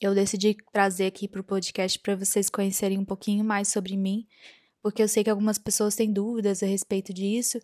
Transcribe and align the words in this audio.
eu 0.00 0.14
decidi 0.14 0.56
trazer 0.72 1.06
aqui 1.06 1.28
para 1.28 1.40
o 1.40 1.44
podcast 1.44 1.98
para 1.98 2.16
vocês 2.16 2.48
conhecerem 2.48 2.98
um 2.98 3.04
pouquinho 3.04 3.44
mais 3.44 3.68
sobre 3.68 3.96
mim, 3.96 4.26
porque 4.82 5.02
eu 5.02 5.08
sei 5.08 5.22
que 5.22 5.30
algumas 5.30 5.58
pessoas 5.58 5.94
têm 5.94 6.12
dúvidas 6.12 6.62
a 6.62 6.66
respeito 6.66 7.12
disso. 7.12 7.60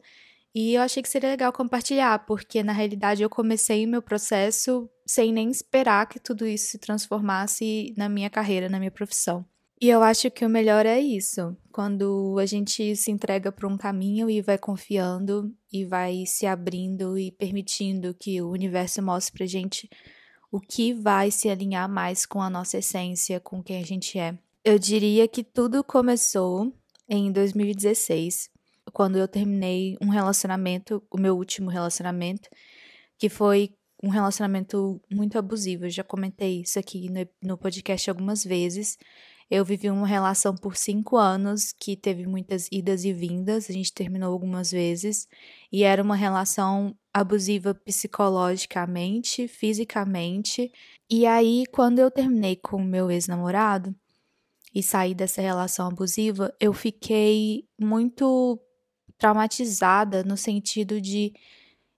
E 0.55 0.75
eu 0.75 0.83
achei 0.83 1.03
que 1.03 1.09
seria 1.09 1.29
legal 1.29 1.53
compartilhar, 1.53 2.25
porque 2.27 2.63
na 2.63 2.73
realidade 2.73 3.23
eu 3.23 3.29
comecei 3.29 3.85
o 3.85 3.89
meu 3.89 4.01
processo 4.01 4.89
sem 5.07 5.33
nem 5.33 5.51
esperar 5.51 6.09
que 6.09 6.19
tudo 6.19 6.47
isso 6.47 6.71
se 6.71 6.79
transformasse 6.79 7.93
na 7.97 8.09
minha 8.09 8.31
carreira, 8.31 8.69
na 8.69 8.79
minha 8.79 8.91
profissão. 8.91 9.45
E 9.79 9.91
eu 9.91 10.03
acho 10.03 10.31
que 10.31 10.45
o 10.45 10.49
melhor 10.49 10.87
é 10.87 10.99
isso, 10.99 11.55
quando 11.71 12.39
a 12.41 12.47
gente 12.47 12.97
se 12.97 13.11
entrega 13.11 13.53
para 13.53 13.69
um 13.69 13.77
caminho 13.77 14.31
e 14.31 14.41
vai 14.41 14.57
confiando 14.57 15.55
e 15.71 15.85
vai 15.85 16.25
se 16.25 16.47
abrindo 16.47 17.19
e 17.19 17.31
permitindo 17.31 18.15
que 18.15 18.41
o 18.41 18.49
universo 18.49 19.03
mostre 19.03 19.35
pra 19.37 19.47
gente 19.47 19.91
o 20.51 20.61
que 20.61 20.93
vai 20.93 21.31
se 21.31 21.49
alinhar 21.49 21.89
mais 21.89 22.25
com 22.25 22.41
a 22.41 22.51
nossa 22.51 22.79
essência, 22.79 23.41
com 23.41 23.63
quem 23.63 23.81
a 23.81 23.85
gente 23.85 24.19
é. 24.19 24.37
Eu 24.65 24.79
diria 24.79 25.29
que 25.29 25.45
tudo 25.45 25.85
começou 25.85 26.73
em 27.09 27.31
2016, 27.31 28.51
quando 28.93 29.17
eu 29.17 29.29
terminei 29.29 29.97
um 30.01 30.09
relacionamento, 30.09 31.03
o 31.11 31.19
meu 31.19 31.37
último 31.37 31.71
relacionamento, 31.71 32.49
que 33.19 33.29
foi 33.29 33.75
um 34.03 34.09
relacionamento 34.09 35.01
muito 35.11 35.39
abusivo. 35.39 35.87
Eu 35.87 35.91
já 35.91 36.05
comentei 36.05 36.63
isso 36.63 36.79
aqui 36.79 37.09
no, 37.11 37.29
no 37.43 37.59
podcast 37.59 38.09
algumas 38.11 38.45
vezes. 38.45 38.99
Eu 39.49 39.65
vivi 39.65 39.89
uma 39.89 40.07
relação 40.07 40.57
por 40.57 40.77
cinco 40.77 41.17
anos 41.17 41.73
que 41.73 41.97
teve 41.97 42.27
muitas 42.27 42.69
idas 42.73 43.05
e 43.05 43.13
vindas, 43.13 43.71
a 43.71 43.73
gente 43.73 43.93
terminou 43.93 44.33
algumas 44.33 44.73
vezes, 44.73 45.29
e 45.71 45.85
era 45.85 46.03
uma 46.03 46.17
relação 46.17 46.97
abusiva 47.15 47.73
psicologicamente, 47.73 49.47
fisicamente. 49.47 50.73
E 51.09 51.27
aí, 51.27 51.65
quando 51.71 52.01
eu 52.01 52.11
terminei 52.11 52.57
com 52.57 52.79
o 52.79 52.85
meu 52.85 53.09
ex-namorado 53.09 53.95
e 54.75 54.83
saí 54.83 55.15
dessa 55.15 55.41
relação 55.41 55.87
abusiva, 55.87 56.53
eu 56.61 56.73
fiquei 56.73 57.69
muito 57.81 58.61
traumatizada 59.17 60.25
no 60.25 60.37
sentido 60.37 61.01
de 61.01 61.33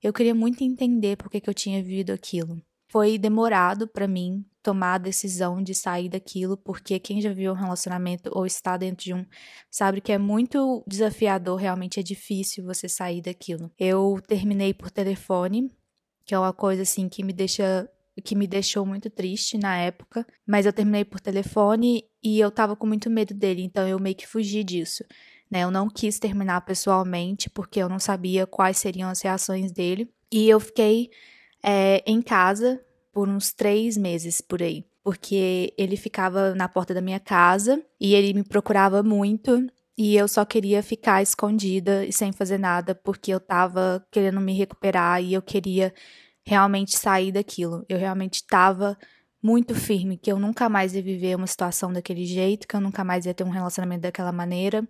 eu 0.03 0.13
queria 0.13 0.35
muito 0.35 0.63
entender 0.63 1.17
por 1.17 1.31
que, 1.31 1.41
que 1.41 1.51
eu 1.51 1.55
tinha 1.55 1.83
vivido 1.83 2.13
aquilo. 2.13 2.63
Foi 2.91 3.19
demorado 3.19 3.89
para 3.89 4.07
mim 4.07 4.45
tomar 4.69 4.97
a 4.97 4.99
decisão 4.99 5.63
de 5.63 5.75
sair 5.75 6.11
daquilo, 6.11 6.55
porque 6.55 6.99
quem 6.99 7.23
já 7.23 7.33
viu 7.33 7.53
um 7.53 7.55
relacionamento 7.55 8.31
ou 8.35 8.45
está 8.45 8.77
dentro 8.77 9.03
de 9.03 9.15
um 9.15 9.25
sabe 9.71 9.99
que 9.99 10.13
é 10.13 10.19
muito 10.19 10.85
desafiador, 10.87 11.57
realmente 11.57 11.99
é 11.99 12.03
difícil 12.03 12.67
você 12.67 12.87
sair 12.87 13.23
daquilo. 13.23 13.71
Eu 13.79 14.21
terminei 14.29 14.75
por 14.75 14.91
telefone, 14.91 15.71
que 16.23 16.35
é 16.35 16.39
uma 16.39 16.53
coisa 16.53 16.83
assim 16.83 17.09
que 17.09 17.25
me 17.25 17.33
deixa 17.33 17.89
que 18.23 18.35
me 18.35 18.47
deixou 18.47 18.85
muito 18.85 19.09
triste 19.09 19.57
na 19.57 19.79
época, 19.79 20.27
mas 20.47 20.67
eu 20.67 20.73
terminei 20.73 21.05
por 21.05 21.19
telefone 21.19 22.05
e 22.23 22.39
eu 22.39 22.51
tava 22.51 22.77
com 22.77 22.87
muito 22.87 23.09
medo 23.09 23.33
dele, 23.33 23.63
então 23.63 23.89
eu 23.89 23.99
meio 23.99 24.17
que 24.17 24.27
fugi 24.27 24.63
disso. 24.63 25.03
Né? 25.51 25.63
Eu 25.63 25.71
não 25.71 25.89
quis 25.89 26.19
terminar 26.19 26.61
pessoalmente 26.61 27.49
porque 27.49 27.81
eu 27.81 27.89
não 27.89 27.99
sabia 27.99 28.47
quais 28.47 28.77
seriam 28.77 29.09
as 29.09 29.23
reações 29.23 29.73
dele. 29.73 30.11
E 30.31 30.47
eu 30.47 30.61
fiquei 30.61 31.09
é, 31.63 32.03
em 32.05 32.21
casa 32.21 32.85
por 33.19 33.29
uns 33.29 33.53
três 33.53 33.97
meses 33.97 34.41
por 34.41 34.63
aí. 34.63 34.85
Porque 35.03 35.75
ele 35.77 35.97
ficava 35.97 36.55
na 36.55 36.69
porta 36.69 36.95
da 36.95 37.01
minha 37.01 37.19
casa 37.19 37.85
e 38.01 38.15
ele 38.15 38.33
me 38.33 38.45
procurava 38.45 39.03
muito. 39.03 39.67
E 39.97 40.15
eu 40.15 40.29
só 40.29 40.45
queria 40.45 40.85
ficar 40.85 41.21
escondida 41.21 42.07
e 42.07 42.13
sem 42.13 42.31
fazer 42.31 42.59
nada, 42.59 42.95
porque 42.95 43.35
eu 43.35 43.41
tava 43.41 44.07
querendo 44.13 44.41
me 44.41 44.57
recuperar 44.57 45.21
e 45.21 45.35
eu 45.35 45.43
queria 45.43 45.93
realmente 46.47 46.97
sair 46.97 47.33
daquilo. 47.33 47.85
Eu 47.89 47.99
realmente 47.99 48.47
tava 48.47 48.97
muito 49.43 49.75
firme 49.75 50.17
que 50.17 50.31
eu 50.31 50.39
nunca 50.39 50.69
mais 50.69 50.95
ia 50.95 51.03
viver 51.03 51.35
uma 51.35 51.49
situação 51.49 51.93
daquele 51.93 52.25
jeito, 52.25 52.69
que 52.69 52.77
eu 52.77 52.81
nunca 52.81 53.03
mais 53.03 53.27
ia 53.27 53.35
ter 53.35 53.43
um 53.43 53.51
relacionamento 53.51 54.03
daquela 54.03 54.31
maneira. 54.31 54.89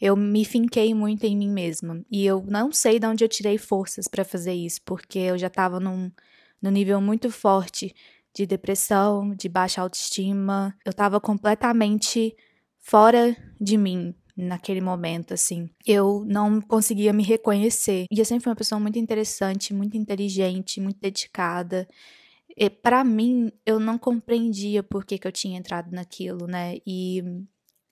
Eu 0.00 0.14
me 0.14 0.44
finquei 0.44 0.94
muito 0.94 1.24
em 1.24 1.36
mim 1.36 1.50
mesma. 1.50 2.00
E 2.08 2.24
eu 2.24 2.44
não 2.46 2.70
sei 2.70 3.00
de 3.00 3.08
onde 3.08 3.24
eu 3.24 3.28
tirei 3.28 3.58
forças 3.58 4.06
para 4.06 4.24
fazer 4.24 4.54
isso, 4.54 4.80
porque 4.84 5.18
eu 5.18 5.36
já 5.36 5.50
tava 5.50 5.80
num 5.80 6.12
no 6.66 6.72
nível 6.72 7.00
muito 7.00 7.30
forte 7.30 7.94
de 8.34 8.44
depressão, 8.44 9.30
de 9.30 9.48
baixa 9.48 9.80
autoestima. 9.80 10.76
Eu 10.84 10.90
estava 10.90 11.20
completamente 11.20 12.36
fora 12.80 13.36
de 13.60 13.78
mim 13.78 14.12
naquele 14.36 14.80
momento, 14.80 15.32
assim. 15.32 15.70
Eu 15.86 16.24
não 16.26 16.60
conseguia 16.60 17.12
me 17.12 17.22
reconhecer. 17.22 18.06
E 18.10 18.18
eu 18.18 18.24
sempre 18.24 18.42
fui 18.42 18.50
uma 18.50 18.56
pessoa 18.56 18.80
muito 18.80 18.98
interessante, 18.98 19.72
muito 19.72 19.96
inteligente, 19.96 20.80
muito 20.80 20.98
dedicada. 21.00 21.86
E 22.56 22.68
para 22.68 23.04
mim, 23.04 23.52
eu 23.64 23.78
não 23.78 23.96
compreendia 23.96 24.82
por 24.82 25.04
que, 25.04 25.18
que 25.18 25.26
eu 25.26 25.32
tinha 25.32 25.56
entrado 25.56 25.92
naquilo, 25.92 26.48
né? 26.48 26.78
E, 26.84 27.22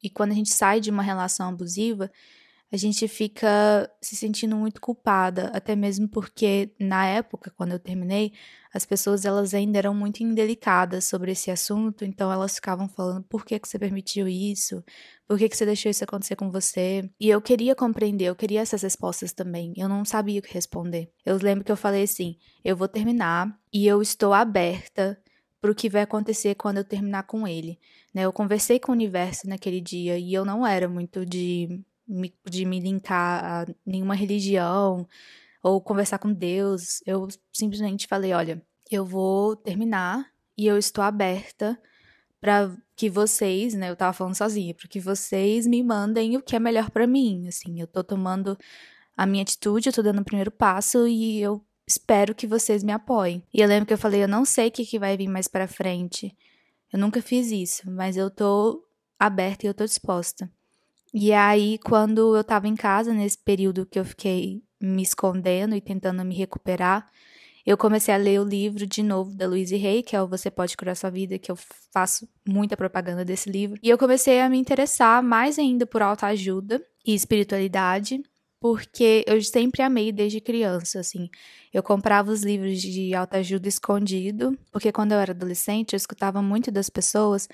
e 0.03 0.11
quando 0.11 0.33
a 0.33 0.35
gente 0.35 0.51
sai 0.51 0.81
de 0.81 0.91
uma 0.91 1.03
relação 1.03 1.49
abusiva, 1.49 2.11
a 2.75 2.77
gente 2.77 3.07
fica 3.07 3.89
se 4.03 4.17
sentindo 4.17 4.57
muito 4.57 4.81
culpada, 4.81 5.47
até 5.55 5.77
mesmo 5.77 6.09
porque 6.09 6.75
na 6.81 7.07
época, 7.07 7.53
quando 7.57 7.71
eu 7.71 7.79
terminei, 7.79 8.33
as 8.73 8.85
pessoas 8.85 9.25
elas 9.25 9.55
ainda 9.55 9.79
eram 9.79 9.95
muito 9.95 10.25
indelicadas 10.25 11.05
sobre 11.05 11.31
esse 11.31 11.53
assunto, 11.53 12.05
então 12.05 12.33
elas 12.33 12.57
ficavam 12.57 12.89
falando: 12.89 13.23
"Por 13.29 13.45
que 13.45 13.61
que 13.61 13.69
você 13.69 13.79
permitiu 13.79 14.27
isso? 14.27 14.83
Por 15.29 15.39
que 15.39 15.49
que 15.49 15.57
você 15.57 15.65
deixou 15.65 15.89
isso 15.89 16.03
acontecer 16.03 16.35
com 16.35 16.51
você?". 16.51 17.09
E 17.21 17.31
eu 17.31 17.41
queria 17.41 17.77
compreender, 17.77 18.25
eu 18.25 18.35
queria 18.35 18.61
essas 18.61 18.83
respostas 18.83 19.33
também. 19.33 19.73
Eu 19.77 19.89
não 19.89 20.05
sabia 20.05 20.41
o 20.41 20.43
que 20.43 20.53
responder. 20.53 21.09
Eu 21.25 21.37
lembro 21.37 21.63
que 21.65 21.71
eu 21.71 21.77
falei 21.77 22.03
assim: 22.03 22.37
"Eu 22.65 22.77
vou 22.77 22.89
terminar 22.89 23.57
e 23.73 23.87
eu 23.87 24.03
estou 24.03 24.33
aberta 24.33 25.17
para 25.61 25.71
o 25.71 25.75
que 25.77 25.89
vai 25.89 26.03
acontecer 26.03 26.57
quando 26.57 26.79
eu 26.79 26.85
terminar 26.85 27.23
com 27.25 27.47
ele". 27.47 27.79
Né? 28.13 28.23
Eu 28.23 28.33
conversei 28.33 28.81
com 28.81 28.91
o 28.91 28.95
universo 28.97 29.49
naquele 29.49 29.81
dia 29.81 30.19
e 30.19 30.35
eu 30.35 30.45
não 30.45 30.67
era 30.67 30.89
muito 30.89 31.25
de 31.25 31.85
de 32.07 32.65
me 32.65 32.81
linkar 32.81 33.45
a 33.45 33.75
nenhuma 33.85 34.15
religião 34.15 35.07
ou 35.63 35.81
conversar 35.81 36.19
com 36.19 36.33
Deus. 36.33 37.03
Eu 37.07 37.29
simplesmente 37.53 38.07
falei: 38.07 38.33
olha, 38.33 38.63
eu 38.91 39.05
vou 39.05 39.57
terminar 39.57 40.31
e 40.57 40.67
eu 40.67 40.79
estou 40.79 41.03
aberta 41.03 41.81
para 42.41 42.77
que 42.95 43.09
vocês, 43.09 43.75
né, 43.75 43.91
eu 43.91 43.97
tava 43.97 44.13
falando 44.13 44.35
sozinha, 44.35 44.75
para 44.75 44.87
que 44.87 45.01
vocês 45.01 45.67
me 45.67 45.83
mandem 45.83 46.37
o 46.37 46.43
que 46.43 46.55
é 46.55 46.61
melhor 46.61 46.91
para 46.91 47.07
mim, 47.07 47.49
assim, 47.49 47.81
eu 47.81 47.87
tô 47.87 48.05
tomando 48.05 48.57
a 49.17 49.27
minha 49.27 49.43
atitude, 49.43 49.89
eu 49.89 49.93
tô 49.93 50.03
dando 50.03 50.21
o 50.21 50.25
primeiro 50.25 50.51
passo 50.51 51.09
e 51.09 51.41
eu 51.41 51.65
espero 51.87 52.35
que 52.35 52.47
vocês 52.47 52.85
me 52.85 52.93
apoiem. 52.93 53.43
E 53.53 53.61
eu 53.61 53.69
lembro 53.69 53.87
que 53.87 53.95
eu 53.95 53.99
falei, 53.99 54.23
eu 54.23 54.29
não 54.29 54.45
sei 54.45 54.69
o 54.69 54.71
que, 54.71 54.85
que 54.85 54.99
vai 54.99 55.17
vir 55.17 55.29
mais 55.29 55.49
para 55.49 55.67
frente. 55.67 56.37
Eu 56.93 56.99
nunca 56.99 57.23
fiz 57.23 57.51
isso, 57.51 57.91
mas 57.91 58.17
eu 58.17 58.31
tô 58.31 58.85
aberta 59.19 59.67
e 59.67 59.69
eu 59.69 59.75
tô 59.75 59.85
disposta. 59.85 60.51
E 61.17 61.33
aí, 61.33 61.79
quando 61.79 62.37
eu 62.37 62.43
tava 62.43 62.67
em 62.67 62.75
casa, 62.75 63.15
nesse 63.15 63.39
período 63.39 63.87
que 63.87 64.01
eu 64.01 64.05
fiquei 64.05 64.65
me 64.81 65.01
escondendo 65.01 65.77
e 65.77 65.81
tentando 65.81 66.25
me 66.25 66.35
recuperar, 66.35 67.09
eu 67.65 67.79
comecei 67.79 68.13
a 68.13 68.17
ler 68.17 68.41
o 68.41 68.45
livro 68.45 68.85
de 68.85 69.01
novo 69.01 69.33
da 69.33 69.47
Louise 69.47 69.77
Hay, 69.77 70.03
que 70.03 70.17
é 70.17 70.21
o 70.21 70.27
Você 70.27 70.51
Pode 70.51 70.77
Curar 70.77 70.97
Sua 70.97 71.11
Vida, 71.11 71.39
que 71.39 71.53
eu 71.53 71.57
faço 71.93 72.29
muita 72.45 72.77
propaganda 72.77 73.25
desse 73.25 73.49
livro. 73.49 73.79
E 73.81 73.89
eu 73.89 73.97
comecei 73.97 74.41
a 74.41 74.49
me 74.49 74.59
interessar 74.59 75.23
mais 75.23 75.57
ainda 75.57 75.87
por 75.87 76.03
autoajuda 76.03 76.85
e 77.07 77.15
espiritualidade, 77.15 78.21
porque 78.59 79.25
eu 79.25 79.41
sempre 79.41 79.83
amei 79.83 80.11
desde 80.11 80.41
criança, 80.41 80.99
assim. 80.99 81.31
Eu 81.73 81.85
comprava 81.85 82.33
os 82.33 82.43
livros 82.43 82.83
de 82.83 83.15
autoajuda 83.15 83.69
escondido, 83.69 84.59
porque 84.73 84.91
quando 84.91 85.13
eu 85.13 85.19
era 85.21 85.31
adolescente, 85.31 85.93
eu 85.93 85.97
escutava 85.97 86.43
muito 86.43 86.73
das 86.73 86.91
pessoas 86.91 87.49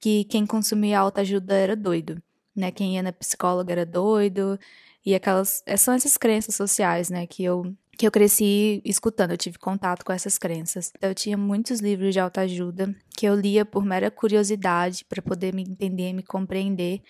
que 0.00 0.24
quem 0.24 0.46
consumia 0.46 0.98
autoajuda 0.98 1.54
era 1.54 1.76
doido, 1.76 2.20
né? 2.54 2.70
Quem 2.70 2.94
ia 2.94 3.02
na 3.02 3.12
psicóloga 3.12 3.72
era 3.72 3.86
doido, 3.86 4.58
e 5.04 5.14
aquelas 5.14 5.62
são 5.78 5.94
essas 5.94 6.16
crenças 6.16 6.54
sociais, 6.54 7.10
né, 7.10 7.26
que 7.26 7.42
eu 7.42 7.74
que 7.98 8.06
eu 8.06 8.10
cresci 8.10 8.80
escutando, 8.84 9.32
eu 9.32 9.36
tive 9.36 9.58
contato 9.58 10.02
com 10.04 10.12
essas 10.12 10.38
crenças. 10.38 10.90
Então, 10.96 11.10
eu 11.10 11.14
tinha 11.14 11.36
muitos 11.36 11.78
livros 11.80 12.14
de 12.14 12.18
autoajuda 12.18 12.92
que 13.16 13.26
eu 13.26 13.34
lia 13.34 13.66
por 13.66 13.84
mera 13.84 14.10
curiosidade 14.10 15.04
para 15.04 15.20
poder 15.20 15.54
me 15.54 15.62
entender, 15.62 16.12
me 16.14 16.22
compreender. 16.22 17.02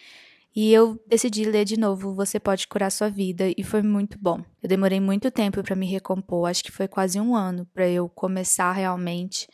E 0.55 0.73
eu 0.73 1.00
decidi 1.06 1.44
ler 1.44 1.65
de 1.65 1.79
novo 1.79 2.15
Você 2.15 2.39
Pode 2.39 2.67
Curar 2.67 2.91
Sua 2.91 3.09
Vida 3.09 3.44
e 3.56 3.62
foi 3.62 3.81
muito 3.81 4.19
bom. 4.19 4.44
Eu 4.62 4.69
demorei 4.69 5.00
muito 5.00 5.31
tempo 5.31 5.62
para 5.62 5.77
me 5.77 5.87
recompor, 5.87 6.50
acho 6.50 6.65
que 6.65 6.73
foi 6.73 6.89
quase 6.89 7.19
um 7.21 7.35
ano 7.35 7.65
para 7.73 7.89
eu 7.89 8.09
começar 8.09 8.73
realmente 8.73 9.47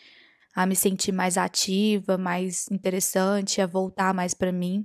a 0.56 0.66
me 0.66 0.74
sentir 0.74 1.12
mais 1.12 1.36
ativa, 1.36 2.18
mais 2.18 2.66
interessante, 2.70 3.60
a 3.60 3.66
voltar 3.66 4.12
mais 4.12 4.34
para 4.34 4.50
mim. 4.50 4.84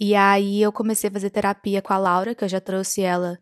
E 0.00 0.14
aí 0.14 0.62
eu 0.62 0.72
comecei 0.72 1.10
a 1.10 1.12
fazer 1.12 1.28
terapia 1.28 1.82
com 1.82 1.92
a 1.92 1.98
Laura, 1.98 2.34
que 2.34 2.42
eu 2.42 2.48
já 2.48 2.60
trouxe 2.60 3.02
ela 3.02 3.38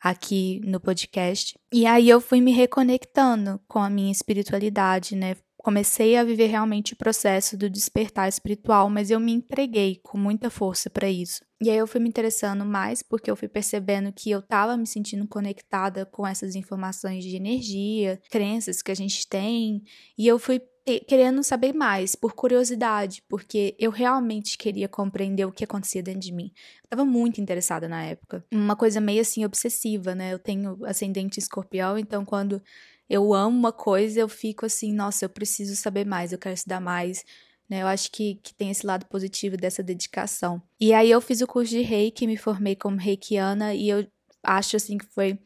aqui 0.00 0.60
no 0.64 0.80
podcast. 0.80 1.56
E 1.72 1.86
aí 1.86 2.08
eu 2.08 2.20
fui 2.20 2.40
me 2.40 2.52
reconectando 2.52 3.60
com 3.68 3.78
a 3.78 3.88
minha 3.88 4.10
espiritualidade, 4.10 5.14
né? 5.14 5.36
Comecei 5.62 6.16
a 6.16 6.24
viver 6.24 6.46
realmente 6.46 6.94
o 6.94 6.96
processo 6.96 7.56
do 7.56 7.68
despertar 7.68 8.28
espiritual, 8.28 8.88
mas 8.88 9.10
eu 9.10 9.20
me 9.20 9.32
entreguei 9.32 10.00
com 10.02 10.16
muita 10.16 10.48
força 10.48 10.88
para 10.88 11.08
isso. 11.10 11.44
E 11.62 11.68
aí 11.68 11.76
eu 11.76 11.86
fui 11.86 12.00
me 12.00 12.08
interessando 12.08 12.64
mais 12.64 13.02
porque 13.02 13.30
eu 13.30 13.36
fui 13.36 13.46
percebendo 13.46 14.10
que 14.10 14.30
eu 14.30 14.40
estava 14.40 14.74
me 14.76 14.86
sentindo 14.86 15.28
conectada 15.28 16.06
com 16.06 16.26
essas 16.26 16.54
informações 16.54 17.22
de 17.22 17.36
energia, 17.36 18.18
crenças 18.30 18.80
que 18.80 18.90
a 18.90 18.96
gente 18.96 19.28
tem, 19.28 19.82
e 20.16 20.26
eu 20.26 20.38
fui 20.38 20.62
querendo 21.06 21.44
saber 21.44 21.74
mais, 21.74 22.16
por 22.16 22.32
curiosidade, 22.32 23.22
porque 23.28 23.76
eu 23.78 23.90
realmente 23.90 24.56
queria 24.56 24.88
compreender 24.88 25.44
o 25.44 25.52
que 25.52 25.62
acontecia 25.62 26.02
dentro 26.02 26.20
de 26.20 26.32
mim. 26.32 26.50
Eu 26.84 26.88
tava 26.88 27.04
muito 27.04 27.40
interessada 27.40 27.86
na 27.86 28.02
época. 28.02 28.44
Uma 28.50 28.74
coisa 28.74 29.00
meio 29.00 29.20
assim 29.20 29.44
obsessiva, 29.44 30.14
né? 30.14 30.32
Eu 30.32 30.38
tenho 30.38 30.78
ascendente 30.86 31.38
escorpião, 31.38 31.98
então 31.98 32.24
quando 32.24 32.62
eu 33.10 33.34
amo 33.34 33.58
uma 33.58 33.72
coisa, 33.72 34.20
eu 34.20 34.28
fico 34.28 34.64
assim, 34.64 34.92
nossa, 34.92 35.24
eu 35.24 35.28
preciso 35.28 35.74
saber 35.74 36.06
mais, 36.06 36.30
eu 36.30 36.38
quero 36.38 36.54
estudar 36.54 36.80
mais. 36.80 37.24
Né? 37.68 37.82
Eu 37.82 37.88
acho 37.88 38.08
que, 38.12 38.36
que 38.36 38.54
tem 38.54 38.70
esse 38.70 38.86
lado 38.86 39.04
positivo 39.06 39.56
dessa 39.56 39.82
dedicação. 39.82 40.62
E 40.80 40.94
aí 40.94 41.10
eu 41.10 41.20
fiz 41.20 41.40
o 41.40 41.46
curso 41.46 41.70
de 41.70 41.82
reiki, 41.82 42.24
me 42.24 42.36
formei 42.36 42.76
como 42.76 42.96
reikiana 42.96 43.74
e 43.74 43.88
eu 43.88 44.06
acho 44.44 44.76
assim 44.76 44.96
que 44.96 45.06
foi 45.06 45.36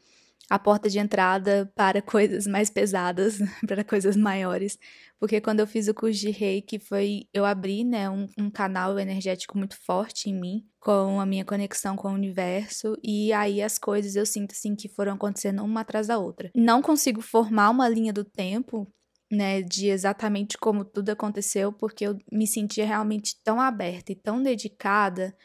a 0.49 0.59
porta 0.59 0.89
de 0.89 0.99
entrada 0.99 1.71
para 1.75 2.01
coisas 2.03 2.45
mais 2.45 2.69
pesadas, 2.69 3.37
para 3.67 3.83
coisas 3.83 4.15
maiores. 4.15 4.77
Porque 5.19 5.41
quando 5.41 5.59
eu 5.59 5.67
fiz 5.67 5.87
o 5.87 5.93
curso 5.93 6.19
de 6.19 6.29
reiki, 6.29 6.77
foi 6.77 7.27
eu 7.33 7.45
abri 7.45 7.83
né, 7.83 8.09
um, 8.09 8.27
um, 8.37 8.49
canal 8.49 8.99
energético 8.99 9.57
muito 9.57 9.77
forte 9.85 10.29
em 10.29 10.39
mim, 10.39 10.65
com 10.79 11.19
a 11.19 11.25
minha 11.25 11.45
conexão 11.45 11.95
com 11.95 12.09
o 12.09 12.13
universo, 12.13 12.95
e 13.03 13.31
aí 13.33 13.61
as 13.61 13.77
coisas 13.77 14.15
eu 14.15 14.25
sinto 14.25 14.51
assim 14.51 14.75
que 14.75 14.89
foram 14.89 15.13
acontecendo 15.13 15.63
uma 15.63 15.81
atrás 15.81 16.07
da 16.07 16.17
outra. 16.17 16.51
Não 16.55 16.81
consigo 16.81 17.21
formar 17.21 17.69
uma 17.69 17.89
linha 17.89 18.13
do 18.13 18.23
tempo. 18.23 18.87
Né, 19.31 19.63
de 19.63 19.87
exatamente 19.87 20.55
como 20.55 20.85
tudo 20.85 21.09
aconteceu, 21.09 21.73
porque 21.73 22.05
eu 22.05 22.15
me 22.31 22.45
sentia 22.45 22.85
realmente 22.85 23.35
tão 23.43 23.59
aberta 23.59 24.11
e 24.11 24.15
tão 24.15 24.41
dedicada 24.41 25.35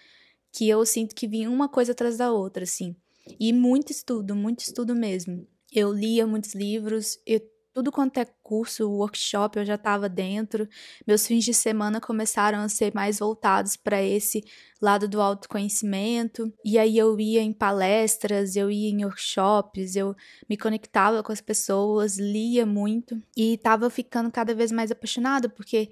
que 0.53 0.69
eu 0.69 0.85
sinto 0.85 1.15
que 1.15 1.27
vinha 1.27 1.51
uma 1.51 1.67
coisa 1.67 1.93
atrás 1.93 2.19
da 2.19 2.31
outra, 2.31 2.65
assim. 2.65 2.95
E 3.39 3.53
muito 3.53 3.91
estudo, 3.93 4.35
muito 4.35 4.61
estudo 4.61 4.95
mesmo. 4.95 5.47
Eu 5.73 5.93
lia 5.93 6.27
muitos 6.27 6.55
livros, 6.55 7.19
eu, 7.27 7.41
tudo 7.73 7.93
quanto 7.93 8.19
é 8.19 8.25
curso, 8.43 8.91
workshop, 8.91 9.59
eu 9.59 9.65
já 9.65 9.77
estava 9.77 10.09
dentro. 10.09 10.69
Meus 11.07 11.27
fins 11.27 11.45
de 11.45 11.55
semana 11.55 12.01
começaram 12.01 12.59
a 12.59 12.69
ser 12.69 12.93
mais 12.93 13.21
voltados 13.21 13.77
para 13.77 14.03
esse 14.03 14.43
lado 14.83 15.09
do 15.09 15.21
autoconhecimento. 15.21 16.53
E 16.65 16.79
aí 16.79 16.99
eu 16.99 17.19
ia 17.21 17.41
em 17.41 17.53
palestras, 17.53 18.57
eu 18.57 18.71
ia 18.71 18.91
em 18.91 19.05
workshops, 19.05 19.95
eu 19.95 20.15
me 20.49 20.57
conectava 20.57 21.23
com 21.23 21.31
as 21.31 21.41
pessoas, 21.41 22.19
lia 22.19 22.67
muito 22.67 23.23
e 23.37 23.55
estava 23.55 23.89
ficando 23.89 24.31
cada 24.31 24.55
vez 24.55 24.73
mais 24.73 24.91
apaixonada, 24.91 25.49
porque 25.49 25.91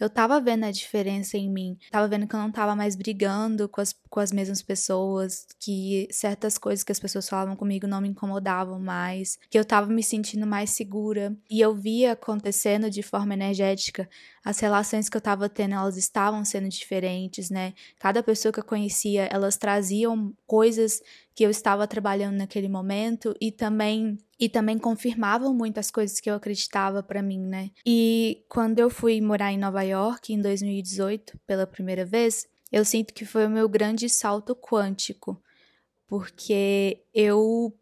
eu 0.00 0.08
tava 0.08 0.40
vendo 0.40 0.64
a 0.64 0.70
diferença 0.70 1.36
em 1.36 1.50
mim. 1.50 1.76
Tava 1.90 2.08
vendo 2.08 2.26
que 2.26 2.34
eu 2.34 2.40
não 2.40 2.50
tava 2.50 2.74
mais 2.74 2.96
brigando 2.96 3.68
com 3.68 3.80
as, 3.80 3.94
com 4.08 4.18
as 4.18 4.32
mesmas 4.32 4.62
pessoas, 4.62 5.46
que 5.58 6.08
certas 6.10 6.56
coisas 6.56 6.82
que 6.82 6.90
as 6.90 6.98
pessoas 6.98 7.28
falavam 7.28 7.54
comigo 7.54 7.86
não 7.86 8.00
me 8.00 8.08
incomodavam 8.08 8.80
mais, 8.80 9.38
que 9.50 9.58
eu 9.58 9.64
tava 9.64 9.86
me 9.86 10.02
sentindo 10.02 10.46
mais 10.46 10.70
segura. 10.70 11.36
E 11.50 11.60
eu 11.60 11.74
via 11.74 12.12
acontecendo 12.12 12.90
de 12.90 13.02
forma 13.02 13.34
energética 13.34 14.08
as 14.44 14.58
relações 14.58 15.08
que 15.08 15.16
eu 15.16 15.20
tava 15.20 15.48
tendo, 15.48 15.74
elas 15.74 15.96
estavam 15.96 16.44
sendo 16.44 16.68
diferentes, 16.68 17.50
né? 17.50 17.74
Cada 17.98 18.22
pessoa 18.22 18.52
que 18.52 18.60
eu 18.60 18.64
conhecia, 18.64 19.28
elas 19.30 19.56
traziam 19.56 20.34
coisas 20.46 21.02
que 21.34 21.44
eu 21.44 21.50
estava 21.50 21.86
trabalhando 21.86 22.36
naquele 22.36 22.68
momento 22.68 23.34
e 23.40 23.52
também 23.52 24.18
e 24.40 24.48
também 24.48 24.78
confirmavam 24.78 25.52
muitas 25.52 25.90
coisas 25.90 26.18
que 26.18 26.30
eu 26.30 26.34
acreditava 26.34 27.02
para 27.02 27.20
mim, 27.20 27.40
né? 27.40 27.70
E 27.84 28.42
quando 28.48 28.78
eu 28.78 28.88
fui 28.88 29.20
morar 29.20 29.52
em 29.52 29.58
Nova 29.58 29.82
York 29.82 30.32
em 30.32 30.40
2018 30.40 31.38
pela 31.46 31.66
primeira 31.66 32.06
vez, 32.06 32.48
eu 32.72 32.82
sinto 32.82 33.12
que 33.12 33.26
foi 33.26 33.46
o 33.46 33.50
meu 33.50 33.68
grande 33.68 34.08
salto 34.08 34.56
quântico, 34.56 35.40
porque 36.06 37.02
eu 37.12 37.76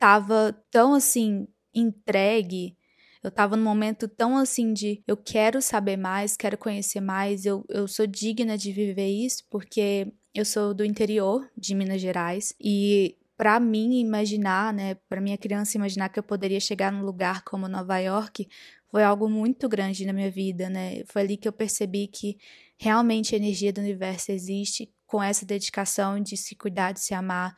tava 0.00 0.56
tão 0.70 0.94
assim 0.94 1.46
entregue, 1.74 2.74
eu 3.22 3.30
tava 3.30 3.54
num 3.54 3.64
momento 3.64 4.08
tão 4.08 4.38
assim 4.38 4.72
de 4.72 5.02
eu 5.06 5.16
quero 5.16 5.60
saber 5.60 5.98
mais, 5.98 6.36
quero 6.38 6.56
conhecer 6.56 7.00
mais, 7.00 7.44
eu, 7.44 7.66
eu 7.68 7.86
sou 7.86 8.06
digna 8.06 8.56
de 8.56 8.72
viver 8.72 9.08
isso, 9.08 9.44
porque 9.50 10.10
eu 10.34 10.44
sou 10.44 10.72
do 10.72 10.84
interior 10.84 11.46
de 11.54 11.74
Minas 11.74 12.00
Gerais 12.00 12.54
e 12.58 13.16
para 13.38 13.60
mim 13.60 14.00
imaginar, 14.00 14.74
né, 14.74 14.96
para 15.08 15.20
minha 15.20 15.38
criança 15.38 15.76
imaginar 15.76 16.08
que 16.08 16.18
eu 16.18 16.24
poderia 16.24 16.58
chegar 16.58 16.90
num 16.90 17.04
lugar 17.04 17.42
como 17.44 17.68
Nova 17.68 17.96
York 17.98 18.48
foi 18.90 19.04
algo 19.04 19.28
muito 19.28 19.68
grande 19.68 20.04
na 20.04 20.12
minha 20.12 20.30
vida, 20.30 20.68
né? 20.68 21.04
Foi 21.06 21.22
ali 21.22 21.36
que 21.36 21.46
eu 21.46 21.52
percebi 21.52 22.08
que 22.08 22.36
realmente 22.76 23.34
a 23.34 23.38
energia 23.38 23.72
do 23.72 23.80
universo 23.80 24.32
existe 24.32 24.92
com 25.06 25.22
essa 25.22 25.46
dedicação 25.46 26.20
de 26.20 26.36
se 26.36 26.56
cuidar, 26.56 26.92
de 26.92 27.00
se 27.00 27.14
amar, 27.14 27.54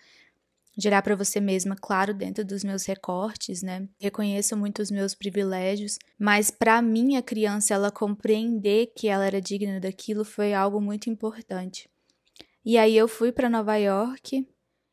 de 0.77 0.87
olhar 0.87 1.03
para 1.03 1.17
você 1.17 1.41
mesma, 1.41 1.75
claro, 1.75 2.13
dentro 2.13 2.45
dos 2.45 2.63
meus 2.63 2.85
recortes, 2.85 3.63
né? 3.63 3.89
Reconheço 3.99 4.57
muito 4.57 4.83
os 4.83 4.91
meus 4.91 5.15
privilégios, 5.15 5.99
mas 6.19 6.51
para 6.51 6.83
minha 6.83 7.23
criança 7.23 7.73
ela 7.73 7.91
compreender 7.91 8.93
que 8.95 9.09
ela 9.09 9.25
era 9.25 9.41
digna 9.41 9.81
daquilo 9.81 10.25
foi 10.25 10.53
algo 10.53 10.81
muito 10.81 11.09
importante. 11.09 11.89
E 12.65 12.77
aí 12.77 12.95
eu 12.97 13.09
fui 13.09 13.33
para 13.33 13.49
Nova 13.49 13.77
York, 13.77 14.47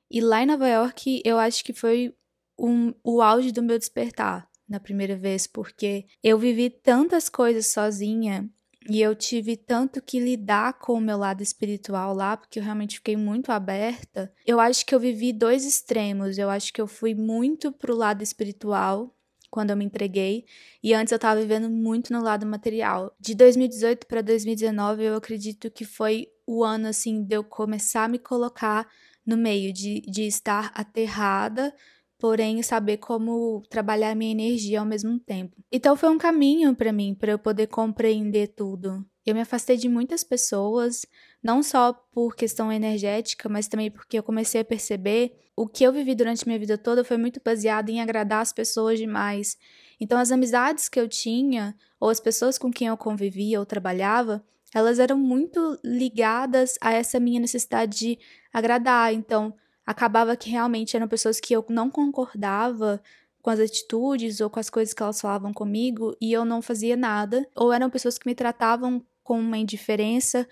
e 0.10 0.22
lá 0.22 0.44
em 0.44 0.46
Nova 0.46 0.68
York, 0.68 1.22
eu 1.26 1.38
acho 1.38 1.64
que 1.64 1.74
foi 1.74 2.14
um, 2.58 2.94
o 3.04 3.22
auge 3.22 3.52
do 3.52 3.62
meu 3.62 3.78
despertar 3.78 4.50
na 4.68 4.80
primeira 4.80 5.16
vez, 5.16 5.48
porque 5.48 6.06
eu 6.24 6.38
vivi 6.38 6.70
tantas 6.70 7.30
coisas 7.30 7.68
sozinha 7.68 8.50
e 8.90 9.02
eu 9.02 9.14
tive 9.16 9.58
tanto 9.58 10.02
que 10.02 10.20
lidar 10.20 10.74
com 10.80 10.94
o 10.94 11.02
meu 11.02 11.18
lado 11.18 11.44
espiritual 11.44 12.14
lá, 12.14 12.38
porque 12.38 12.60
eu 12.60 12.64
realmente 12.64 12.96
fiquei 12.96 13.18
muito 13.18 13.52
aberta. 13.52 14.32
Eu 14.46 14.60
acho 14.60 14.86
que 14.86 14.96
eu 14.96 15.00
vivi 15.00 15.34
dois 15.34 15.66
extremos. 15.66 16.38
Eu 16.38 16.50
acho 16.50 16.72
que 16.72 16.80
eu 16.80 16.88
fui 16.88 17.14
muito 17.14 17.72
pro 17.72 17.96
lado 17.96 18.24
espiritual 18.24 19.14
quando 19.50 19.72
eu 19.72 19.78
me 19.78 19.86
entreguei, 19.86 20.46
e 20.84 20.94
antes 20.94 21.12
eu 21.12 21.16
estava 21.16 21.40
vivendo 21.40 21.70
muito 21.70 22.12
no 22.12 22.22
lado 22.22 22.46
material. 22.46 23.16
De 23.18 23.34
2018 23.34 24.06
para 24.06 24.22
2019, 24.22 25.04
eu 25.04 25.16
acredito 25.16 25.72
que 25.72 25.86
foi 25.86 26.28
o 26.46 26.64
ano 26.64 26.88
assim 26.88 27.24
de 27.24 27.36
eu 27.36 27.44
começar 27.44 28.04
a 28.04 28.08
me 28.08 28.20
colocar 28.20 28.88
no 29.28 29.36
meio 29.36 29.74
de, 29.74 30.00
de 30.02 30.24
estar 30.24 30.72
aterrada, 30.74 31.76
porém 32.18 32.64
saber 32.64 32.98
como 32.98 33.62
trabalhar 33.70 34.16
minha 34.16 34.32
energia 34.32 34.80
ao 34.80 34.86
mesmo 34.86 35.20
tempo. 35.20 35.58
Então 35.72 35.96
foi 35.98 36.10
um 36.10 36.18
caminho 36.18 36.74
para 36.74 36.94
mim, 36.94 37.14
para 37.14 37.34
eu 37.34 37.38
poder 37.38 37.68
compreender 37.68 38.48
tudo. 38.56 39.06
Eu 39.26 39.36
me 39.36 39.42
afastei 39.42 39.76
de 39.76 39.90
muitas 39.90 40.24
pessoas, 40.24 41.06
não 41.44 41.62
só 41.62 41.92
por 42.14 42.34
questão 42.34 42.72
energética, 42.72 43.50
mas 43.50 43.68
também 43.68 43.92
porque 43.92 44.18
eu 44.18 44.24
comecei 44.24 44.62
a 44.62 44.66
perceber 44.66 45.38
o 45.54 45.68
que 45.68 45.84
eu 45.84 45.92
vivi 45.92 46.16
durante 46.16 46.48
minha 46.48 46.60
vida 46.60 46.78
toda 46.78 47.04
foi 47.04 47.18
muito 47.18 47.42
baseado 47.44 47.90
em 47.90 48.00
agradar 48.00 48.42
as 48.42 48.54
pessoas 48.54 48.98
demais. 48.98 49.58
Então 50.00 50.18
as 50.18 50.32
amizades 50.32 50.88
que 50.88 51.00
eu 51.00 51.10
tinha, 51.10 51.76
ou 52.00 52.10
as 52.10 52.20
pessoas 52.20 52.58
com 52.58 52.72
quem 52.72 52.88
eu 52.88 52.96
convivia 52.96 53.60
ou 53.60 53.66
trabalhava, 53.66 54.44
elas 54.74 55.00
eram 55.00 55.18
muito 55.18 55.80
ligadas 55.84 56.76
a 56.82 56.92
essa 56.94 57.20
minha 57.20 57.40
necessidade 57.40 57.98
de 57.98 58.20
agradar. 58.54 59.14
Então, 59.14 59.54
acabava 59.86 60.36
que 60.36 60.50
realmente 60.50 60.96
eram 60.96 61.08
pessoas 61.08 61.40
que 61.40 61.54
eu 61.54 61.66
não 61.70 61.90
concordava 61.90 63.02
com 63.42 63.50
as 63.50 63.60
atitudes 63.60 64.42
ou 64.42 64.50
com 64.50 64.60
as 64.60 64.70
coisas 64.70 64.94
que 64.94 65.02
elas 65.02 65.22
falavam 65.22 65.54
comigo 65.54 66.16
e 66.20 66.34
eu 66.34 66.44
não 66.44 66.62
fazia 66.62 66.98
nada, 66.98 67.48
ou 67.56 67.72
eram 67.72 67.90
pessoas 67.90 68.18
que 68.18 68.28
me 68.28 68.36
tratavam 68.36 69.02
com 69.24 69.40
uma 69.40 69.58
indiferença 69.58 70.48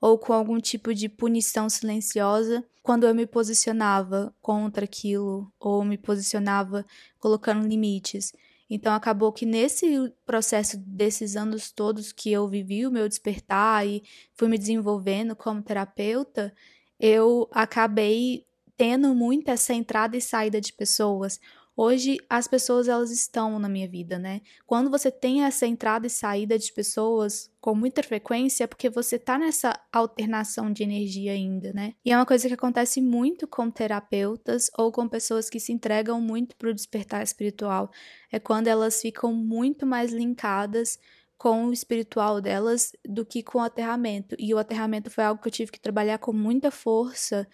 ou 0.00 0.18
com 0.18 0.32
algum 0.32 0.58
tipo 0.58 0.94
de 0.94 1.08
punição 1.08 1.68
silenciosa 1.68 2.64
quando 2.82 3.06
eu 3.06 3.14
me 3.14 3.26
posicionava 3.26 4.34
contra 4.40 4.84
aquilo 4.84 5.52
ou 5.60 5.84
me 5.84 5.98
posicionava 5.98 6.84
colocando 7.18 7.68
limites. 7.68 8.32
Então 8.70 8.94
acabou 8.94 9.32
que 9.32 9.44
nesse 9.44 9.86
processo 10.24 10.78
desses 10.78 11.36
anos 11.36 11.72
todos 11.72 12.12
que 12.12 12.30
eu 12.32 12.48
vivi 12.48 12.86
o 12.86 12.90
meu 12.92 13.08
despertar 13.08 13.86
e 13.86 14.02
fui 14.34 14.48
me 14.48 14.56
desenvolvendo 14.56 15.34
como 15.36 15.62
terapeuta, 15.62 16.54
eu 16.98 17.48
acabei 17.52 18.46
tendo 18.76 19.14
muito 19.14 19.48
essa 19.50 19.74
entrada 19.74 20.16
e 20.16 20.20
saída 20.22 20.60
de 20.60 20.72
pessoas. 20.72 21.40
Hoje 21.76 22.18
as 22.28 22.46
pessoas 22.46 22.88
elas 22.88 23.10
estão 23.10 23.58
na 23.58 23.68
minha 23.68 23.88
vida, 23.88 24.18
né? 24.18 24.40
Quando 24.66 24.90
você 24.90 25.10
tem 25.10 25.44
essa 25.44 25.66
entrada 25.66 26.06
e 26.06 26.10
saída 26.10 26.58
de 26.58 26.72
pessoas 26.72 27.50
com 27.60 27.74
muita 27.74 28.02
frequência, 28.02 28.64
é 28.64 28.66
porque 28.66 28.90
você 28.90 29.18
tá 29.18 29.38
nessa 29.38 29.78
alternação 29.92 30.72
de 30.72 30.82
energia 30.82 31.32
ainda, 31.32 31.72
né? 31.72 31.94
E 32.04 32.12
é 32.12 32.16
uma 32.16 32.26
coisa 32.26 32.48
que 32.48 32.54
acontece 32.54 33.00
muito 33.00 33.46
com 33.46 33.70
terapeutas 33.70 34.70
ou 34.76 34.92
com 34.92 35.08
pessoas 35.08 35.48
que 35.48 35.60
se 35.60 35.72
entregam 35.72 36.20
muito 36.20 36.56
pro 36.56 36.74
despertar 36.74 37.22
espiritual. 37.22 37.90
É 38.30 38.38
quando 38.38 38.66
elas 38.66 39.00
ficam 39.00 39.32
muito 39.32 39.86
mais 39.86 40.12
linkadas 40.12 40.98
com 41.40 41.68
o 41.68 41.72
espiritual 41.72 42.38
delas 42.38 42.92
do 43.02 43.24
que 43.24 43.42
com 43.42 43.56
o 43.56 43.62
aterramento. 43.62 44.36
E 44.38 44.52
o 44.52 44.58
aterramento 44.58 45.08
foi 45.08 45.24
algo 45.24 45.40
que 45.40 45.48
eu 45.48 45.52
tive 45.52 45.72
que 45.72 45.80
trabalhar 45.80 46.18
com 46.18 46.34
muita 46.34 46.70
força 46.70 47.48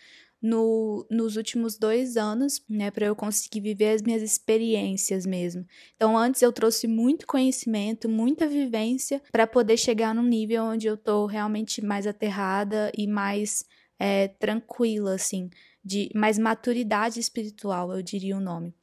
no, 0.47 1.05
nos 1.11 1.37
últimos 1.37 1.77
dois 1.77 2.17
anos, 2.17 2.63
né, 2.69 2.91
para 2.91 3.07
eu 3.07 3.17
conseguir 3.17 3.61
viver 3.61 3.95
as 3.95 4.03
minhas 4.03 4.23
experiências 4.23 5.27
mesmo. 5.27 5.67
Então, 5.97 6.17
antes 6.17 6.41
eu 6.41 6.53
trouxe 6.53 6.87
muito 6.87 7.27
conhecimento, 7.27 8.09
muita 8.09 8.47
vivência 8.47 9.21
para 9.33 9.47
poder 9.47 9.77
chegar 9.77 10.15
num 10.15 10.23
nível 10.23 10.63
onde 10.63 10.87
eu 10.87 10.97
tô 10.97 11.27
realmente 11.27 11.85
mais 11.85 12.07
aterrada 12.07 12.93
e 12.97 13.09
mais 13.09 13.65
é, 13.99 14.29
tranquila, 14.29 15.15
assim, 15.15 15.51
de 15.85 16.11
mais 16.15 16.39
maturidade 16.39 17.19
espiritual, 17.19 17.93
eu 17.93 18.03
diria 18.03 18.37
o 18.37 18.41
nome. 18.41 18.75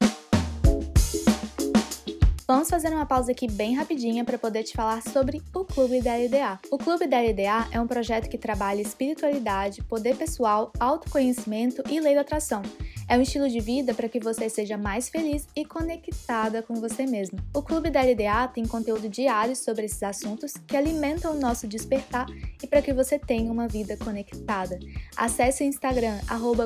Vamos 2.46 2.70
fazer 2.70 2.90
uma 2.90 3.06
pausa 3.06 3.32
aqui 3.32 3.50
bem 3.50 3.74
rapidinha 3.74 4.26
para 4.26 4.38
poder 4.38 4.64
te 4.64 4.74
falar 4.74 5.02
sobre 5.02 5.42
o 5.56 5.64
Clube 5.64 6.02
da 6.02 6.16
LDA. 6.18 6.60
O 6.70 6.78
Clube 6.78 7.08
da 7.08 7.22
LDA 7.22 7.70
é 7.72 7.80
um 7.80 7.88
projeto 7.88 8.30
que 8.30 8.38
trabalha 8.38 8.82
espiritualidade, 8.82 9.82
poder 9.84 10.18
pessoal, 10.18 10.74
autoconhecimento 10.78 11.82
e 11.90 12.02
lei 12.02 12.16
da 12.16 12.22
atração. 12.22 12.62
É 13.08 13.18
um 13.18 13.22
estilo 13.22 13.50
de 13.50 13.62
vida 13.62 13.94
para 13.94 14.10
que 14.10 14.20
você 14.20 14.50
seja 14.50 14.78
mais 14.78 15.08
feliz 15.08 15.48
e 15.56 15.64
conectada 15.64 16.62
com 16.62 16.76
você 16.76 17.06
mesmo. 17.06 17.40
O 17.54 17.62
Clube 17.62 17.90
da 17.90 18.02
LDA 18.02 18.50
tem 18.54 18.66
conteúdo 18.66 19.08
diário 19.08 19.56
sobre 19.56 19.86
esses 19.86 20.04
assuntos 20.04 20.54
que 20.68 20.76
alimentam 20.76 21.34
o 21.34 21.40
nosso 21.40 21.66
despertar 21.66 22.26
e 22.62 22.68
para 22.68 22.82
que 22.82 22.92
você 22.92 23.18
tenha 23.18 23.52
uma 23.52 23.70
vida 23.70 23.96
conectada. 23.96 24.80
Acesse 25.16 25.64
o 25.64 25.68
Instagram 25.68 26.20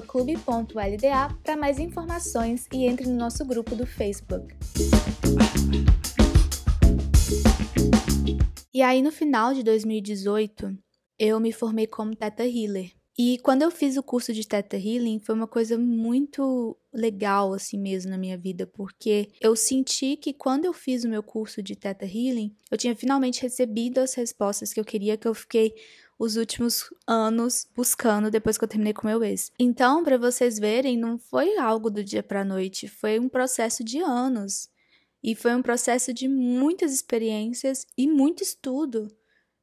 clube.lda 0.07 1.35
para 1.43 1.55
mais 1.55 1.77
informações 1.77 2.65
e 2.73 2.85
entre 2.85 3.07
no 3.07 3.15
nosso 3.15 3.45
grupo 3.45 3.75
do 3.75 3.85
Facebook. 3.85 4.55
E 8.73 8.81
aí, 8.81 9.01
no 9.01 9.11
final 9.11 9.53
de 9.53 9.63
2018, 9.63 10.77
eu 11.17 11.39
me 11.39 11.51
formei 11.51 11.87
como 11.87 12.15
Teta 12.15 12.45
Healer. 12.45 12.91
E 13.17 13.39
quando 13.39 13.63
eu 13.63 13.71
fiz 13.71 13.97
o 13.97 14.03
curso 14.03 14.31
de 14.31 14.47
Teta 14.47 14.77
Healing, 14.77 15.19
foi 15.19 15.33
uma 15.33 15.47
coisa 15.47 15.75
muito 15.75 16.77
legal, 16.93 17.51
assim 17.51 17.79
mesmo, 17.79 18.11
na 18.11 18.17
minha 18.19 18.37
vida, 18.37 18.67
porque 18.67 19.29
eu 19.41 19.55
senti 19.55 20.15
que 20.15 20.31
quando 20.31 20.65
eu 20.65 20.73
fiz 20.73 21.03
o 21.03 21.09
meu 21.09 21.23
curso 21.23 21.63
de 21.63 21.75
Teta 21.75 22.05
Healing, 22.05 22.55
eu 22.69 22.77
tinha 22.77 22.95
finalmente 22.95 23.41
recebido 23.41 23.97
as 23.97 24.13
respostas 24.13 24.71
que 24.71 24.79
eu 24.79 24.85
queria, 24.85 25.17
que 25.17 25.27
eu 25.27 25.33
fiquei 25.33 25.73
os 26.19 26.35
últimos 26.35 26.93
anos 27.07 27.67
buscando 27.75 28.29
depois 28.29 28.55
que 28.59 28.63
eu 28.63 28.67
terminei 28.67 28.93
com 28.93 29.07
meu 29.07 29.23
ex. 29.23 29.51
Então, 29.57 30.03
para 30.03 30.19
vocês 30.19 30.59
verem, 30.59 30.95
não 30.95 31.17
foi 31.17 31.57
algo 31.57 31.89
do 31.89 32.03
dia 32.03 32.21
para 32.21 32.45
noite, 32.45 32.87
foi 32.87 33.17
um 33.17 33.27
processo 33.27 33.83
de 33.83 33.97
anos. 33.97 34.69
E 35.23 35.35
foi 35.35 35.55
um 35.55 35.61
processo 35.61 36.13
de 36.13 36.27
muitas 36.27 36.93
experiências 36.93 37.85
e 37.97 38.07
muito 38.07 38.43
estudo. 38.43 39.07